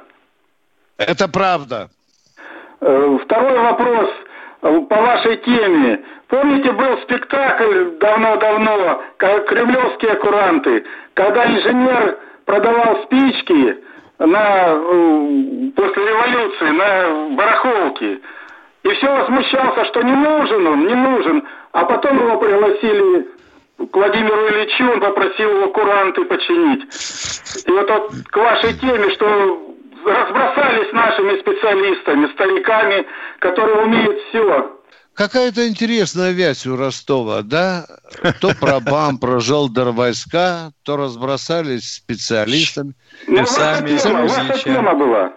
Это 0.98 1.28
правда. 1.28 1.90
Э, 2.82 3.18
второй 3.26 3.58
вопрос 3.58 4.10
по 4.62 4.96
вашей 4.96 5.38
теме. 5.38 6.02
Помните, 6.28 6.72
был 6.72 6.98
спектакль 7.04 7.98
давно-давно, 8.00 9.02
«Кремлевские 9.18 10.16
куранты», 10.16 10.86
когда 11.14 11.46
инженер 11.46 12.20
продавал 12.46 13.04
спички 13.04 13.78
на, 14.20 14.68
э, 14.70 15.72
после 15.76 16.06
революции 16.08 16.70
на 16.70 17.36
барахолке. 17.36 18.20
И 18.84 18.90
все 18.90 19.08
возмущался, 19.08 19.86
что 19.86 20.02
не 20.02 20.16
нужен 20.16 20.68
он, 20.68 20.88
не 20.88 20.96
нужен. 20.96 21.44
А 21.72 21.86
потом 21.86 22.18
его 22.18 22.38
пригласили 22.38 23.28
к 23.92 23.96
Владимиру 23.96 24.48
Ильичу, 24.50 24.92
он 24.92 25.00
попросил 25.00 25.50
его 25.52 25.68
куранты 25.70 26.26
починить. 26.26 26.84
И 27.66 27.72
вот, 27.72 27.90
вот 27.90 28.12
к 28.30 28.38
вашей 28.38 28.74
теме, 28.74 29.10
что 29.12 29.76
разбросались 30.06 30.92
нашими 30.94 31.40
специалистами, 31.40 32.32
стариками, 32.34 33.06
которые 33.40 33.86
умеют 33.86 34.18
все. 34.30 34.80
Какая-то 35.14 35.68
интересная 35.68 36.32
вязь 36.32 36.66
у 36.66 36.78
Ростова, 36.78 37.42
да? 37.42 37.86
То 38.40 38.54
про 38.58 38.80
БАМ, 38.80 39.18
про 39.18 39.40
войска, 39.92 40.72
то 40.84 40.96
разбросались 40.96 41.96
специалистами. 41.96 42.94
Ну, 43.28 43.38
ваша 43.38 43.82
тема, 43.86 44.22
ваша 44.22 44.58
тема 44.60 44.96
была. 44.96 45.34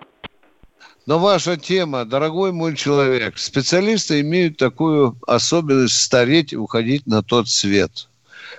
Но 1.04 1.18
ваша 1.18 1.56
тема, 1.56 2.04
дорогой 2.04 2.52
мой 2.52 2.76
человек, 2.76 3.38
специалисты 3.38 4.20
имеют 4.20 4.56
такую 4.56 5.16
особенность 5.26 6.00
стареть 6.00 6.52
и 6.52 6.56
уходить 6.56 7.08
на 7.08 7.24
тот 7.24 7.48
свет. 7.48 8.08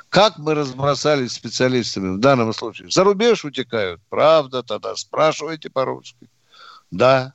Как 0.10 0.38
мы 0.38 0.54
разбросались 0.54 1.34
специалистами 1.34 2.16
в 2.16 2.20
данном 2.20 2.54
случае? 2.54 2.90
За 2.90 3.04
рубеж 3.04 3.46
утекают. 3.46 4.02
Правда, 4.10 4.64
тогда 4.64 4.96
спрашивайте 4.96 5.70
по-русски. 5.70 6.30
Да. 6.92 7.34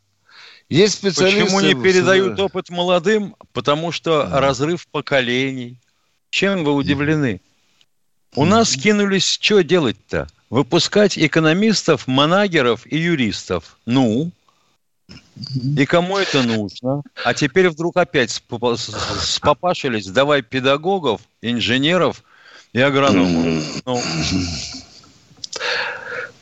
Есть 0.69 0.99
специалисты... 0.99 1.45
Почему 1.45 1.61
не 1.61 1.75
передают 1.75 2.39
опыт 2.39 2.71
молодым? 2.71 3.35
Потому 3.53 3.91
что 3.93 4.29
разрыв 4.31 4.87
поколений. 4.89 5.79
Чем 6.31 6.65
вы 6.65 6.73
удивлены? 6.75 7.41
У 8.35 8.45
нас 8.45 8.75
кинулись, 8.75 9.27
что 9.27 9.63
делать-то? 9.63 10.29
Выпускать 10.51 11.19
экономистов, 11.19 12.07
манагеров 12.07 12.87
и 12.87 12.99
юристов. 12.99 13.79
Ну, 13.87 14.31
и 15.77 15.87
кому 15.87 16.19
это 16.19 16.43
нужно? 16.43 17.03
А 17.25 17.33
теперь 17.33 17.71
вдруг 17.71 17.97
опять 17.97 18.31
спопашились, 18.31 20.07
давай 20.07 20.43
педагогов, 20.43 21.23
инженеров 21.41 22.23
и 22.73 22.81
агрономов. 22.81 23.83
Ну, 23.87 24.01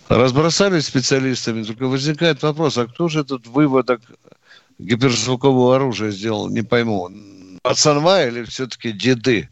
Разбросались 0.08 0.86
специалистами, 0.86 1.64
только 1.64 1.86
возникает 1.88 2.42
вопрос, 2.42 2.78
а 2.78 2.86
кто 2.86 3.08
же 3.08 3.20
этот 3.20 3.46
выводок 3.48 4.00
гиперзвукового 4.78 5.74
оружия 5.76 6.10
сделал, 6.10 6.48
не 6.48 6.62
пойму. 6.62 7.10
Пацанва 7.62 8.24
или 8.24 8.44
все-таки 8.44 8.92
деды 8.92 9.48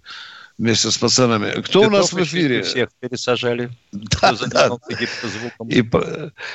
вместе 0.56 0.92
с 0.92 0.98
пацанами? 0.98 1.60
Кто 1.62 1.80
у 1.82 1.90
нас 1.90 2.12
в 2.12 2.14
дедов 2.14 2.28
эфире? 2.28 2.62
Всех 2.62 2.88
пересажали. 3.00 3.70
Да, 3.90 4.32
гиперзвуком. 4.88 5.68
И 5.68 5.82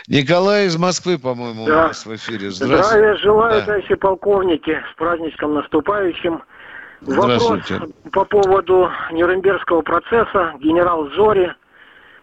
Николай 0.08 0.68
из 0.68 0.78
Москвы, 0.78 1.18
по-моему, 1.18 1.64
у 1.64 1.68
Да. 1.68 1.88
нас 1.88 2.06
в 2.06 2.16
эфире. 2.16 2.52
Здравия 2.52 3.18
желаю, 3.18 3.60
Да. 3.60 3.66
товарищи 3.66 3.96
полковники, 3.96 4.80
с 4.94 4.98
праздничком 4.98 5.56
наступающим. 5.56 6.42
Вопрос 7.02 7.72
по 8.12 8.26
поводу 8.26 8.92
Нюрнбергского 9.12 9.82
процесса. 9.82 10.54
Генерал 10.60 11.10
Зори 11.12 11.54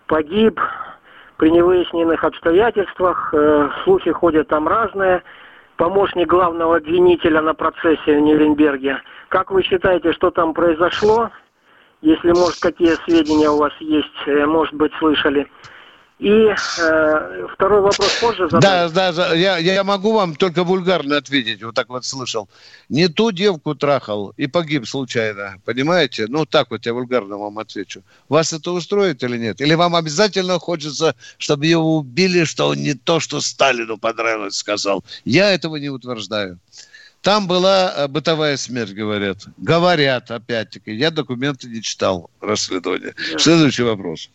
погиб 0.06 0.60
при 1.38 1.50
невыясненных 1.50 2.22
обстоятельствах. 2.24 3.30
Э, 3.32 3.68
Слухи 3.84 4.12
ходят 4.12 4.48
там 4.48 4.68
разные. 4.68 5.22
помощник 5.76 6.28
главного 6.28 6.76
обвинителя 6.76 7.42
на 7.42 7.54
процессе 7.54 8.16
в 8.16 8.20
Нюрнберге. 8.20 8.98
Как 9.28 9.50
вы 9.50 9.62
считаете, 9.62 10.12
что 10.12 10.30
там 10.30 10.54
произошло? 10.54 11.30
Если, 12.00 12.30
может, 12.32 12.60
какие 12.60 12.94
сведения 13.04 13.50
у 13.50 13.58
вас 13.58 13.72
есть, 13.80 14.26
э, 14.26 14.46
может 14.46 14.74
быть, 14.74 14.92
слышали. 14.98 15.46
И 16.18 16.28
э, 16.28 17.46
второй 17.52 17.82
вопрос 17.82 18.10
позже 18.20 18.48
задать. 18.48 18.92
Да, 18.92 19.12
да, 19.12 19.34
я, 19.34 19.58
я 19.58 19.84
могу 19.84 20.14
вам 20.14 20.34
только 20.34 20.64
вульгарно 20.64 21.18
ответить, 21.18 21.62
вот 21.62 21.74
так 21.74 21.90
вот 21.90 22.06
слышал. 22.06 22.48
Не 22.88 23.08
ту 23.08 23.32
девку 23.32 23.74
трахал 23.74 24.32
и 24.38 24.46
погиб 24.46 24.86
случайно, 24.88 25.60
понимаете? 25.66 26.24
Ну, 26.26 26.46
так 26.46 26.70
вот 26.70 26.86
я 26.86 26.94
вульгарно 26.94 27.36
вам 27.36 27.58
отвечу. 27.58 28.02
Вас 28.30 28.54
это 28.54 28.70
устроит 28.72 29.22
или 29.22 29.36
нет? 29.36 29.60
Или 29.60 29.74
вам 29.74 29.94
обязательно 29.94 30.58
хочется, 30.58 31.14
чтобы 31.36 31.66
его 31.66 31.98
убили, 31.98 32.44
что 32.44 32.68
он 32.68 32.78
не 32.78 32.94
то, 32.94 33.20
что 33.20 33.42
Сталину 33.42 33.98
понравилось, 33.98 34.56
сказал? 34.56 35.04
Я 35.26 35.50
этого 35.50 35.76
не 35.76 35.90
утверждаю. 35.90 36.58
Там 37.20 37.46
была 37.46 37.92
э, 37.94 38.08
бытовая 38.08 38.56
смерть, 38.56 38.92
говорят. 38.92 39.44
Говорят, 39.58 40.30
опять-таки. 40.30 40.94
Я 40.94 41.10
документы 41.10 41.68
не 41.68 41.82
читал 41.82 42.30
расследования. 42.40 43.14
Следующий 43.36 43.82
вопрос. 43.82 44.30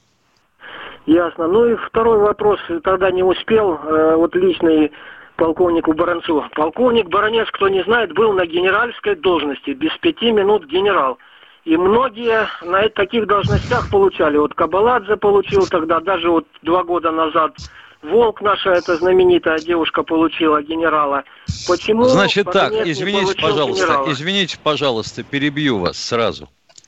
Ясно. 1.11 1.45
Ну 1.47 1.67
и 1.67 1.75
второй 1.75 2.19
вопрос, 2.19 2.57
тогда 2.85 3.11
не 3.11 3.21
успел, 3.21 3.73
э, 3.73 4.15
вот 4.15 4.33
личный 4.33 4.93
полковнику 5.35 5.91
Баранцу. 5.91 6.45
Полковник 6.55 7.09
Баранец, 7.09 7.49
кто 7.51 7.67
не 7.67 7.83
знает, 7.83 8.13
был 8.13 8.31
на 8.31 8.45
генеральской 8.45 9.15
должности, 9.15 9.71
без 9.71 9.91
пяти 9.97 10.31
минут 10.31 10.67
генерал. 10.67 11.17
И 11.65 11.75
многие 11.75 12.47
на 12.61 12.87
таких 12.87 13.27
должностях 13.27 13.89
получали. 13.89 14.37
Вот 14.37 14.53
Кабаладзе 14.53 15.17
получил 15.17 15.67
тогда, 15.67 15.99
даже 15.99 16.29
вот 16.29 16.47
два 16.61 16.85
года 16.85 17.11
назад 17.11 17.57
Волк 18.01 18.41
наша, 18.41 18.71
эта 18.71 18.95
знаменитая 18.95 19.59
девушка, 19.59 20.03
получила 20.03 20.63
генерала. 20.63 21.25
Почему? 21.67 22.05
Значит 22.05 22.49
так, 22.53 22.71
извините, 22.71 23.35
пожалуйста, 23.35 23.85
генерала? 23.85 24.11
извините, 24.13 24.57
пожалуйста, 24.63 25.23
перебью 25.23 25.79
вас 25.79 25.97
сразу. 25.97 26.47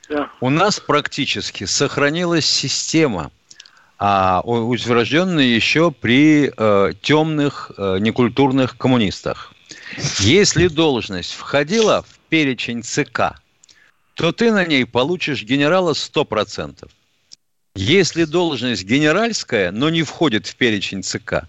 Да. 0.10 0.30
У 0.40 0.50
нас 0.50 0.80
практически 0.80 1.66
сохранилась 1.66 2.46
система– 2.46 3.30
а 4.00 4.42
утвержденные 4.44 5.56
еще 5.56 5.92
при 5.92 6.52
э, 6.56 6.94
темных 7.02 7.72
э, 7.78 7.98
некультурных 8.00 8.78
коммунистах. 8.78 9.54
Если 10.20 10.68
должность 10.68 11.34
входила 11.34 12.02
в 12.02 12.20
перечень 12.30 12.84
ЦК, 12.84 13.40
то 14.16 14.32
ты 14.32 14.52
на 14.52 14.66
ней 14.66 14.86
получишь 14.86 15.44
генерала 15.44 15.94
100%. 15.94 16.90
Если 17.76 18.26
должность 18.26 18.84
генеральская, 18.84 19.72
но 19.72 19.90
не 19.90 20.04
входит 20.04 20.48
в 20.48 20.56
перечень 20.56 21.04
ЦК, 21.04 21.48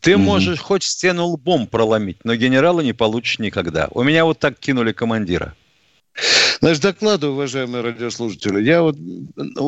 ты 0.00 0.18
можешь 0.18 0.60
хоть 0.60 0.82
стену 0.82 1.24
лбом 1.26 1.66
проломить, 1.66 2.18
но 2.24 2.34
генерала 2.34 2.82
не 2.82 2.92
получишь 2.92 3.38
никогда. 3.38 3.88
У 3.90 4.02
меня 4.02 4.26
вот 4.26 4.38
так 4.38 4.58
кинули 4.58 4.92
командира– 4.92 5.54
Значит, 6.60 6.82
докладываю, 6.82 7.34
уважаемые 7.34 7.82
радиослушатели. 7.82 8.62
Я 8.62 8.82
вот 8.82 8.96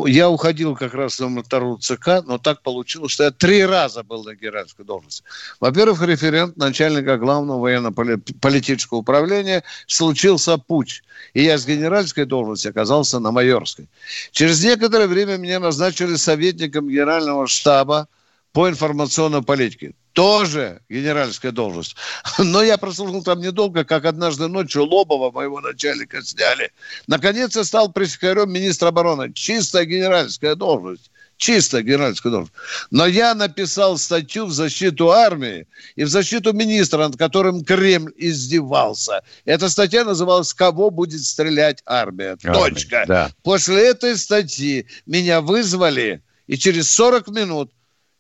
я 0.07 0.31
уходил 0.31 0.77
как 0.77 0.95
раз 0.95 1.19
на 1.19 1.43
вторую 1.43 1.79
ЦК, 1.79 2.23
но 2.25 2.39
так 2.39 2.63
получилось, 2.63 3.13
что 3.13 3.25
я 3.25 3.31
три 3.33 3.65
раза 3.65 4.05
был 4.05 4.23
на 4.23 4.35
генеральской 4.35 4.85
должности. 4.85 5.25
Во-первых, 5.59 6.03
референт 6.03 6.57
начальника 6.57 7.19
главного 7.19 7.61
военно-политического 7.61 8.99
управления 8.99 9.65
случился 9.87 10.57
путь. 10.57 11.03
И 11.35 11.43
я 11.43 11.59
с 11.59 11.67
генеральской 11.67 12.25
должности 12.25 12.69
оказался 12.69 13.19
на 13.19 13.33
майорской. 13.33 13.89
Через 14.31 14.63
некоторое 14.65 15.09
время 15.09 15.39
меня 15.39 15.59
назначили 15.59 16.15
советником 16.15 16.89
генерального 16.89 17.49
штаба 17.49 18.09
по 18.53 18.69
информационной 18.69 19.43
политике 19.43 19.95
тоже 20.17 20.81
генеральская 20.89 21.53
должность. 21.53 21.95
Но 22.39 22.63
я 22.63 22.79
прослужил 22.79 23.23
там 23.23 23.41
недолго, 23.41 23.85
как 23.85 24.07
однажды 24.07 24.49
ночью 24.49 24.87
Лобова, 24.87 25.31
моего 25.31 25.61
начальника, 25.61 26.23
сняли. 26.23 26.73
Наконец 27.07 27.55
я 27.55 27.65
стал 27.65 27.93
пресс-секретарем 27.93 28.51
министра 28.51 28.89
обороны. 28.89 29.31
Чистая 29.35 29.85
генеральская 29.85 30.55
должность. 30.55 31.11
Чистая 31.37 31.83
генеральская 31.83 32.33
должность. 32.33 32.57
Но 32.91 33.05
я 33.05 33.35
написал 33.35 33.99
статью 33.99 34.47
в 34.47 34.53
защиту 34.53 35.11
армии 35.11 35.67
и 35.97 36.05
в 36.05 36.09
защиту 36.09 36.55
министра, 36.55 36.97
над 36.97 37.19
которым 37.19 37.63
Кремль 37.63 38.15
издевался. 38.17 39.23
Эта 39.45 39.69
статья 39.69 40.03
называлась 40.05 40.55
«Кого 40.55 40.91
будет 40.91 41.23
стрелять 41.23 41.83
армия?» 41.85 42.39
армия 42.43 42.59
Точка. 42.59 43.05
Да. 43.07 43.31
После 43.43 43.91
этой 43.91 44.17
статьи 44.17 44.87
меня 45.05 45.43
вызвали, 45.43 46.23
и 46.47 46.57
через 46.57 46.91
40 46.95 47.29
минут 47.29 47.71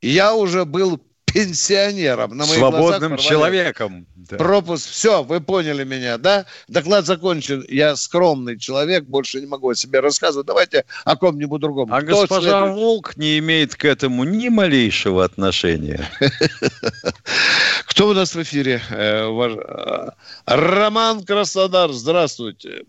я 0.03 0.35
уже 0.35 0.67
был 0.67 1.01
пенсионером. 1.37 2.37
На 2.37 2.45
Свободным 2.45 3.17
человеком. 3.17 4.07
Да. 4.17 4.37
Пропуск. 4.37 4.89
Все, 4.89 5.23
вы 5.23 5.41
поняли 5.41 5.85
меня, 5.85 6.19
да? 6.19 6.47
Доклад 6.69 7.05
закончен. 7.07 7.65
Я 7.69 7.95
скромный 7.97 8.59
человек, 8.59 9.05
больше 9.05 9.41
не 9.41 9.47
могу 9.47 9.71
о 9.71 9.75
себе 9.75 10.01
рассказывать. 10.01 10.47
Давайте 10.47 10.85
о 11.05 11.17
ком-нибудь 11.17 11.61
другом. 11.61 11.93
А 11.93 12.01
Кто 12.01 12.21
госпожа 12.21 12.61
следует? 12.61 12.75
Волк 12.75 13.17
не 13.17 13.39
имеет 13.39 13.75
к 13.77 13.85
этому 13.85 14.25
ни 14.25 14.49
малейшего 14.49 15.25
отношения. 15.25 16.09
Кто 17.87 18.09
у 18.09 18.15
нас 18.15 18.35
в 18.35 18.43
эфире? 18.43 18.81
Э, 18.91 19.29
э, 19.29 20.09
Роман 20.47 21.25
Краснодар, 21.25 21.93
здравствуйте. 21.93 22.85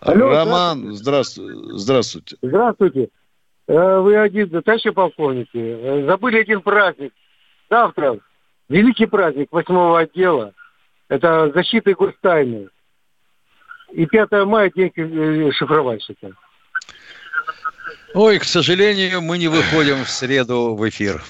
Роман, 0.00 0.94
здравствуйте. 0.94 1.78
Здравствуйте. 1.78 2.36
Здравствуйте. 2.42 3.08
Э, 3.72 4.00
вы 4.00 4.18
один, 4.18 4.50
товарищи 4.50 4.90
полковники, 4.90 5.56
э, 5.56 6.04
забыли 6.04 6.40
один 6.40 6.60
праздник. 6.60 7.14
Завтра 7.70 8.18
великий 8.68 9.06
праздник 9.06 9.48
восьмого 9.50 10.00
отдела. 10.00 10.52
Это 11.08 11.50
защита 11.54 11.94
гостайны. 11.94 12.68
И 13.92 14.04
5 14.04 14.30
мая 14.44 14.70
день 14.70 14.92
э, 14.94 15.50
шифровальщика. 15.52 16.32
Ой, 18.12 18.38
к 18.38 18.44
сожалению, 18.44 19.22
мы 19.22 19.38
не 19.38 19.48
выходим 19.48 20.04
в 20.04 20.10
среду 20.10 20.74
в 20.74 20.86
эфир. 20.86 21.22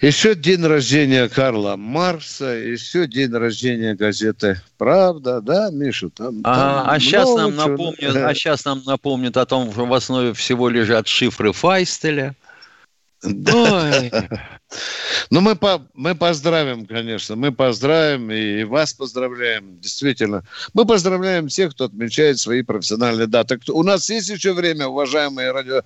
Еще 0.00 0.34
день 0.34 0.62
рождения 0.62 1.26
Карла 1.26 1.76
Марса, 1.76 2.48
еще 2.48 3.06
день 3.06 3.32
рождения 3.32 3.94
газеты 3.94 4.60
«Правда», 4.76 5.40
да, 5.40 5.70
Миша? 5.70 6.10
Там, 6.10 6.42
а, 6.44 6.84
там 6.84 6.90
а, 6.90 7.00
сейчас 7.00 7.34
нам 7.34 7.56
напомнят, 7.56 8.14
а 8.14 8.34
сейчас 8.34 8.66
нам 8.66 8.82
напомнят 8.84 9.38
о 9.38 9.46
том, 9.46 9.72
что 9.72 9.86
в 9.86 9.94
основе 9.94 10.34
всего 10.34 10.68
лежат 10.68 11.08
шифры 11.08 11.52
Файстеля. 11.52 12.34
Ой. 13.24 14.12
Ну, 15.30 15.40
мы, 15.40 15.54
по, 15.54 15.80
мы 15.94 16.16
поздравим, 16.16 16.86
конечно, 16.86 17.36
мы 17.36 17.52
поздравим 17.52 18.32
и 18.32 18.64
вас 18.64 18.92
поздравляем, 18.92 19.78
действительно. 19.80 20.42
Мы 20.74 20.84
поздравляем 20.84 21.46
всех, 21.46 21.70
кто 21.72 21.84
отмечает 21.84 22.40
свои 22.40 22.62
профессиональные 22.62 23.28
даты. 23.28 23.60
У 23.68 23.82
нас 23.84 24.10
есть 24.10 24.28
еще 24.28 24.52
время, 24.52 24.88
уважаемые 24.88 25.52
радио 25.52 25.82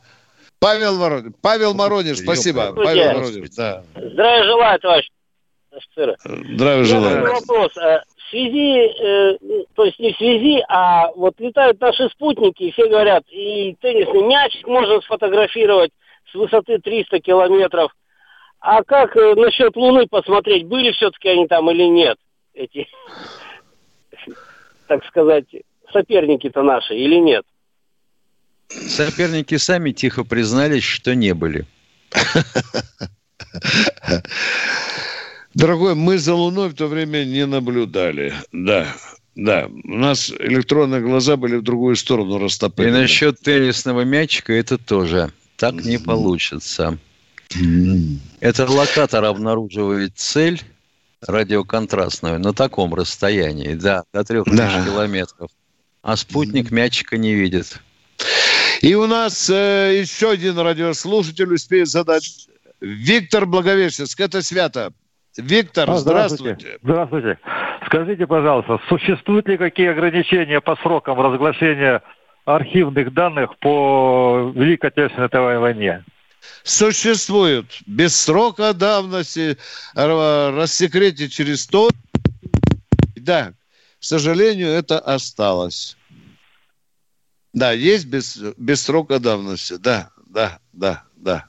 Павел 0.60 0.98
Воронин. 0.98 1.34
Павел 1.40 1.74
Моронин, 1.74 2.14
спасибо. 2.14 2.72
Павел 2.74 3.14
Моронин, 3.14 3.48
да. 3.56 3.82
Здравия 3.94 4.44
желаю, 4.44 4.78
товарищ 4.78 5.08
офицеры. 5.70 6.16
Здравия 6.24 6.84
желаю. 6.84 7.32
вопрос. 7.32 7.76
Э, 7.76 8.00
в 8.16 8.30
связи, 8.30 8.78
э, 8.78 9.38
то 9.74 9.84
есть 9.84 9.98
не 9.98 10.12
в 10.12 10.16
связи, 10.16 10.62
а 10.68 11.10
вот 11.12 11.38
летают 11.38 11.80
наши 11.80 12.08
спутники, 12.10 12.64
и 12.64 12.72
все 12.72 12.88
говорят, 12.88 13.24
и 13.28 13.74
теннисный 13.80 14.22
мячик 14.22 14.66
можно 14.66 15.00
сфотографировать 15.00 15.92
с 16.30 16.34
высоты 16.34 16.78
300 16.78 17.20
километров. 17.20 17.92
А 18.60 18.82
как 18.84 19.16
э, 19.16 19.34
насчет 19.34 19.74
Луны 19.76 20.06
посмотреть, 20.06 20.66
были 20.66 20.92
все-таки 20.92 21.28
они 21.28 21.46
там 21.48 21.70
или 21.70 21.84
нет, 21.84 22.18
эти, 22.54 22.86
так 24.86 25.04
сказать, 25.06 25.46
соперники-то 25.92 26.62
наши 26.62 26.94
или 26.94 27.16
нет? 27.16 27.44
Соперники 28.88 29.56
сами 29.56 29.92
тихо 29.92 30.24
признались, 30.24 30.84
что 30.84 31.14
не 31.14 31.34
были. 31.34 31.66
Дорогой, 35.54 35.94
мы 35.94 36.18
за 36.18 36.34
Луной 36.34 36.68
в 36.68 36.74
то 36.74 36.86
время 36.86 37.24
не 37.24 37.44
наблюдали. 37.46 38.34
Да, 38.52 38.86
да. 39.34 39.68
У 39.84 39.96
нас 39.96 40.30
электронные 40.30 41.00
глаза 41.00 41.36
были 41.36 41.56
в 41.56 41.62
другую 41.62 41.96
сторону 41.96 42.38
растоплены. 42.38 42.96
И 42.96 43.00
насчет 43.00 43.40
теннисного 43.40 44.02
мячика 44.02 44.52
это 44.52 44.78
тоже. 44.78 45.32
Так 45.56 45.84
не 45.84 45.98
получится. 45.98 46.98
Это 48.38 48.70
локатор 48.70 49.24
обнаруживает 49.24 50.12
цель 50.16 50.62
радиоконтрастную 51.20 52.38
на 52.38 52.54
таком 52.54 52.94
расстоянии, 52.94 53.74
да, 53.74 54.04
до 54.12 54.24
трех 54.24 54.44
тысяч 54.44 54.56
да. 54.56 54.84
километров. 54.84 55.50
А 56.02 56.16
спутник 56.16 56.70
мячика 56.70 57.18
не 57.18 57.34
видит. 57.34 57.80
И 58.80 58.94
у 58.94 59.06
нас 59.06 59.50
э, 59.50 60.00
еще 60.00 60.30
один 60.30 60.58
радиослушатель 60.58 61.52
успеет 61.52 61.88
задать. 61.88 62.48
Виктор 62.80 63.44
Благовещенск, 63.44 64.18
это 64.20 64.42
свято. 64.42 64.92
Виктор, 65.36 65.90
а, 65.90 65.96
здравствуйте. 65.96 66.78
здравствуйте. 66.82 67.38
Скажите, 67.86 68.26
пожалуйста, 68.26 68.80
существуют 68.88 69.48
ли 69.48 69.58
какие 69.58 69.88
ограничения 69.88 70.60
по 70.60 70.76
срокам 70.76 71.20
разглашения 71.20 72.02
архивных 72.46 73.12
данных 73.12 73.58
по 73.58 74.50
Великой 74.54 74.90
Отечественной 74.90 75.58
войне? 75.58 76.04
существует 76.62 77.66
без 77.86 78.16
срока 78.16 78.72
давности, 78.72 79.56
рассекретить 79.94 81.32
через 81.32 81.66
то. 81.66 81.90
Да, 83.16 83.52
к 83.98 84.04
сожалению, 84.04 84.68
это 84.68 84.98
осталось. 84.98 85.96
Да, 87.52 87.72
есть 87.72 88.06
без, 88.06 88.36
без 88.56 88.82
срока 88.82 89.18
давности. 89.18 89.76
Да, 89.76 90.10
да, 90.26 90.58
да, 90.72 91.04
да. 91.16 91.46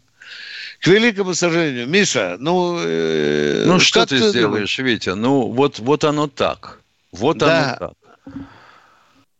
К 0.79 0.87
великому 0.87 1.35
сожалению, 1.35 1.87
Миша, 1.87 2.37
ну... 2.39 2.79
Э, 2.79 3.65
ну, 3.67 3.79
что 3.79 4.05
ты, 4.05 4.19
ты 4.19 4.29
сделаешь, 4.29 4.79
Витя? 4.79 5.11
Ну, 5.11 5.51
вот, 5.51 5.77
вот 5.79 6.03
оно 6.03 6.27
так. 6.27 6.79
Вот 7.11 7.37
да. 7.37 7.77
оно 7.79 7.93
так. 7.93 8.33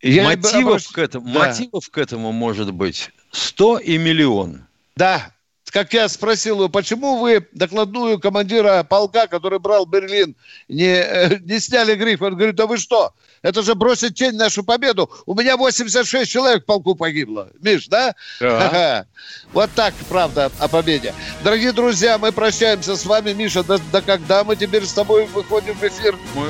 Я 0.02 0.24
мотивов, 0.24 0.88
бы... 0.88 0.94
к 0.94 0.98
этому, 0.98 1.34
да. 1.34 1.40
мотивов 1.40 1.90
к 1.90 1.98
этому 1.98 2.32
может 2.32 2.72
быть 2.72 3.12
100 3.32 3.80
и 3.80 3.98
миллион. 3.98 4.66
Да, 4.96 5.32
как 5.72 5.94
я 5.94 6.10
спросил 6.10 6.58
его, 6.58 6.70
почему 6.70 7.18
вы 7.18 7.48
докладную 7.54 8.20
командира 8.20 8.84
полка, 8.84 9.28
который 9.28 9.60
брал 9.60 9.86
Берлин, 9.86 10.36
не, 10.68 10.96
э, 10.96 11.40
не 11.40 11.60
сняли 11.60 11.96
гриф? 11.96 12.22
Он 12.22 12.36
говорит, 12.36 12.56
да 12.56 12.68
вы 12.68 12.78
что? 12.78 13.14
Это 13.42 13.64
же 13.64 13.76
бросит 13.76 14.16
тень 14.16 14.36
нашу 14.36 14.64
победу. 14.64 15.10
У 15.26 15.34
меня 15.34 15.58
86 15.58 16.32
человек 16.32 16.64
в 16.64 16.66
полку 16.66 16.96
погибло. 16.96 17.50
Миш, 17.60 17.88
да? 17.88 18.16
да. 18.40 19.06
Вот 19.54 19.70
так, 19.76 19.94
правда, 20.10 20.52
о 20.60 20.68
победе. 20.68 21.14
Дорогие 21.44 21.72
друзья, 21.72 22.18
мы 22.18 22.32
прощаемся 22.32 22.96
с 22.96 23.06
вами. 23.06 23.34
Миша, 23.34 23.64
до, 23.64 23.80
до 23.92 24.02
когда 24.02 24.44
мы 24.44 24.56
теперь 24.56 24.86
с 24.86 24.94
тобой 24.94 25.26
выходим 25.26 25.74
в 25.76 25.84
эфир? 25.84 26.16
Мы... 26.36 26.48